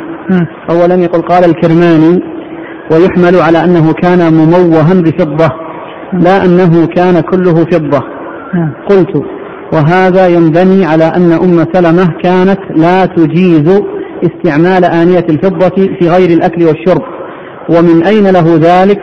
[0.70, 2.22] أولا يقول قال الكرماني
[2.92, 5.48] ويحمل على أنه كان مموها بفضة
[6.12, 8.02] لا أنه كان كله فضة.
[8.88, 9.24] قلت
[9.72, 13.82] وهذا ينبني على أن أم سلمة كانت لا تجيز
[14.22, 17.02] استعمال آنية الفضة في غير الأكل والشرب.
[17.68, 19.00] ومن أين له ذلك؟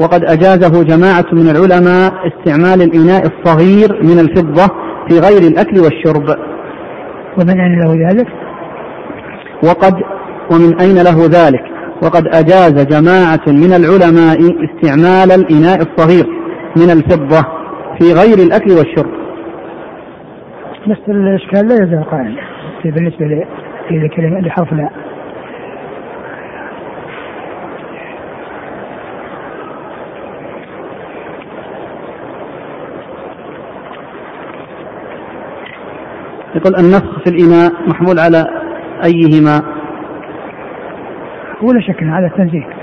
[0.00, 4.66] وقد أجازه جماعة من العلماء استعمال الإناء الصغير من الفضة
[5.08, 6.36] في غير الأكل والشرب.
[7.38, 8.26] ومن أين له ذلك؟
[9.64, 9.94] وقد
[10.50, 11.62] ومن أين له ذلك؟
[12.02, 16.26] وقد أجاز جماعة من العلماء استعمال الإناء الصغير
[16.76, 17.44] من الفضة
[17.98, 19.19] في غير الأكل والشرب.
[20.86, 22.36] بس الإشكال لا يزال قائم.
[22.84, 23.46] بالنسبة
[23.90, 24.90] لكلمة لحرف لا.
[36.54, 38.46] يقول النفخ في الإناء محمول على
[39.04, 39.62] أيهما؟
[41.62, 42.79] ولا شك على التنزيه.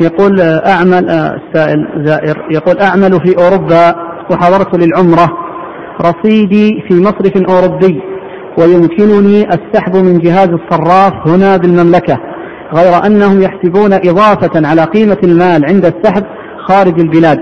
[0.00, 3.94] يقول أعمل السائل آه، زائر يقول أعمل في أوروبا
[4.30, 5.28] وحضرت للعمرة
[6.02, 8.00] رصيدي في مصرف أوروبي
[8.58, 12.16] ويمكنني السحب من جهاز الصراف هنا بالمملكة
[12.74, 16.24] غير أنهم يحسبون إضافة على قيمة المال عند السحب
[16.68, 17.38] خارج البلاد.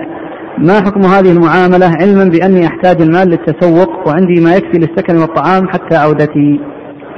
[0.59, 5.97] ما حكم هذه المعاملة؟ علما بأني أحتاج المال للتسوق وعندي ما يكفي للسكن والطعام حتى
[5.97, 6.61] عودتي.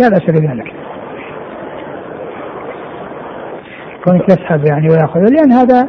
[0.00, 0.79] لا بأس بذلك.
[4.04, 5.20] كونك تسحب يعني ويأخذ.
[5.20, 5.88] لأن هذا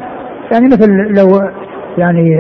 [0.51, 1.41] يعني مثل لو
[1.97, 2.37] يعني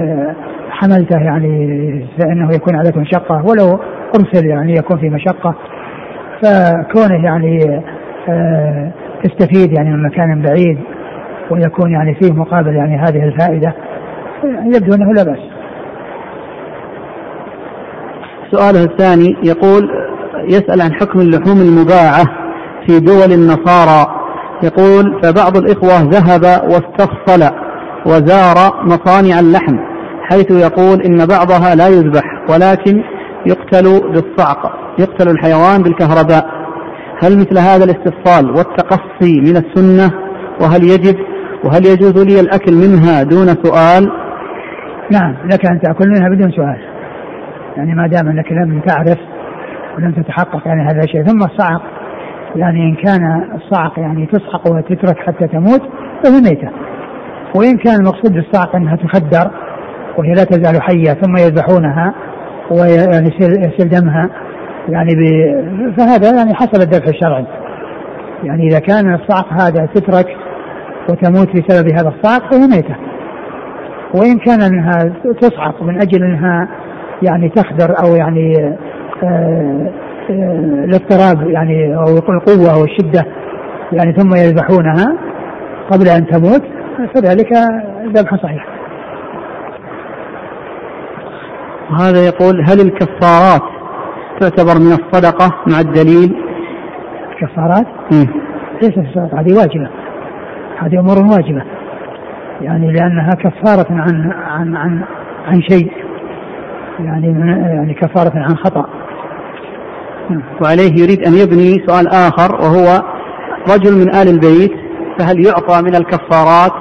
[0.69, 3.79] حملته يعني فإنه يكون عليك مشقة ولو
[4.15, 5.55] أرسل يعني يكون في مشقة.
[6.43, 7.81] فكونه يعني
[8.29, 8.91] آه،
[9.23, 10.77] تستفيد يعني من مكان بعيد
[11.51, 13.73] ويكون يعني فيه مقابل يعني هذه الفائدة
[14.43, 15.39] يبدو إنه لا بأس.
[18.51, 19.89] سؤاله الثاني يقول
[20.43, 22.23] يسأل عن حكم اللحوم المباعة
[22.87, 24.20] في دول النصارى.
[24.63, 27.55] يقول فبعض الإخوة ذهب واستفصل
[28.05, 29.77] وزار مصانع اللحم
[30.31, 33.03] حيث يقول إن بعضها لا يذبح ولكن
[33.45, 36.45] يقتل بالصعق يقتل الحيوان بالكهرباء.
[37.23, 40.11] هل مثل هذا الاستفصال والتقصي من السنة
[40.61, 41.15] وهل يجب
[41.63, 44.11] وهل يجوز لي الأكل منها دون سؤال؟
[45.11, 46.77] نعم لك أن تأكل منها بدون سؤال.
[47.77, 49.19] يعني ما دام أنك لم تعرف
[49.97, 51.81] ولم تتحقق يعني هذا الشيء ثم الصعق.
[52.55, 55.81] يعني إن كان الصعق يعني تصعق وتترك حتى تموت
[56.23, 56.69] فهي ميتة
[57.55, 59.51] وإن كان المقصود بالصعق أنها تخدر
[60.17, 62.13] وهي لا تزال حية ثم يذبحونها
[62.71, 64.29] ويعني يسيل دمها
[64.89, 65.23] يعني ب...
[65.97, 67.45] فهذا يعني حسب الذبح الشرعي.
[68.43, 70.27] يعني إذا كان الصعق هذا تترك
[71.09, 72.95] وتموت بسبب هذا الصعق فهي ميتة
[74.15, 76.67] وإن كان أنها تصعق من أجل أنها
[77.23, 78.75] يعني تخدر أو يعني
[79.23, 79.91] آه
[80.29, 83.25] الاضطراب يعني أو القوة أو الشدة
[83.91, 85.17] يعني ثم يذبحونها
[85.91, 86.63] قبل أن تموت
[87.15, 87.53] فذلك
[88.05, 88.65] ذبح صحيح.
[91.91, 93.61] وهذا يقول هل الكفارات
[94.39, 96.35] تعتبر من الصدقة مع الدليل؟
[97.39, 97.87] كفارات
[98.81, 99.89] ليست الصدقة هذه واجبة.
[100.79, 101.63] هذه أمور واجبة.
[102.61, 105.03] يعني لأنها كفارة عن عن عن
[105.45, 105.91] عن شيء.
[106.99, 107.27] يعني
[107.75, 109.00] يعني كفارة عن خطأ.
[110.61, 113.01] وعليه يريد أن يبني سؤال آخر وهو
[113.73, 114.71] رجل من آل البيت
[115.19, 116.71] فهل يعطى من الكفارات؟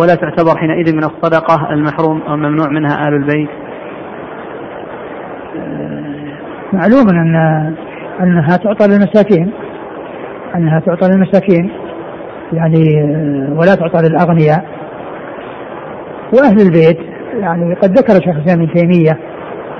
[0.00, 3.48] ولا تعتبر حينئذ من الصدقة المحروم أو الممنوع منها آل البيت؟
[6.72, 7.36] معلوم أن
[8.20, 9.50] أنها تعطى للمساكين
[10.54, 11.70] أنها تعطى للمساكين
[12.52, 12.84] يعني
[13.56, 14.64] ولا تعطى للأغنياء.
[16.34, 16.98] وأهل البيت
[17.40, 19.18] يعني قد ذكر شيخ الإسلام ابن تيمية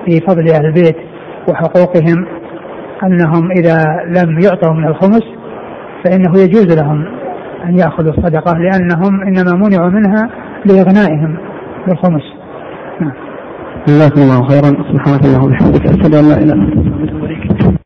[0.06, 0.96] في فضل أهل البيت
[1.48, 2.26] وحقوقهم.
[3.04, 5.22] أنهم إذا لم يعطوا من الخمس
[6.04, 7.04] فإنه يجوز لهم
[7.64, 10.30] أن يأخذوا الصدقة لأنهم إنما منعوا منها
[10.66, 11.36] لإغنائهم
[11.86, 12.22] بالخمس.
[13.00, 13.12] نعم.
[13.88, 14.68] جزاكم الله خيرا.
[14.92, 17.17] سبحانك اللهم وبحمدك أشهد أن لا إله إلا أنت.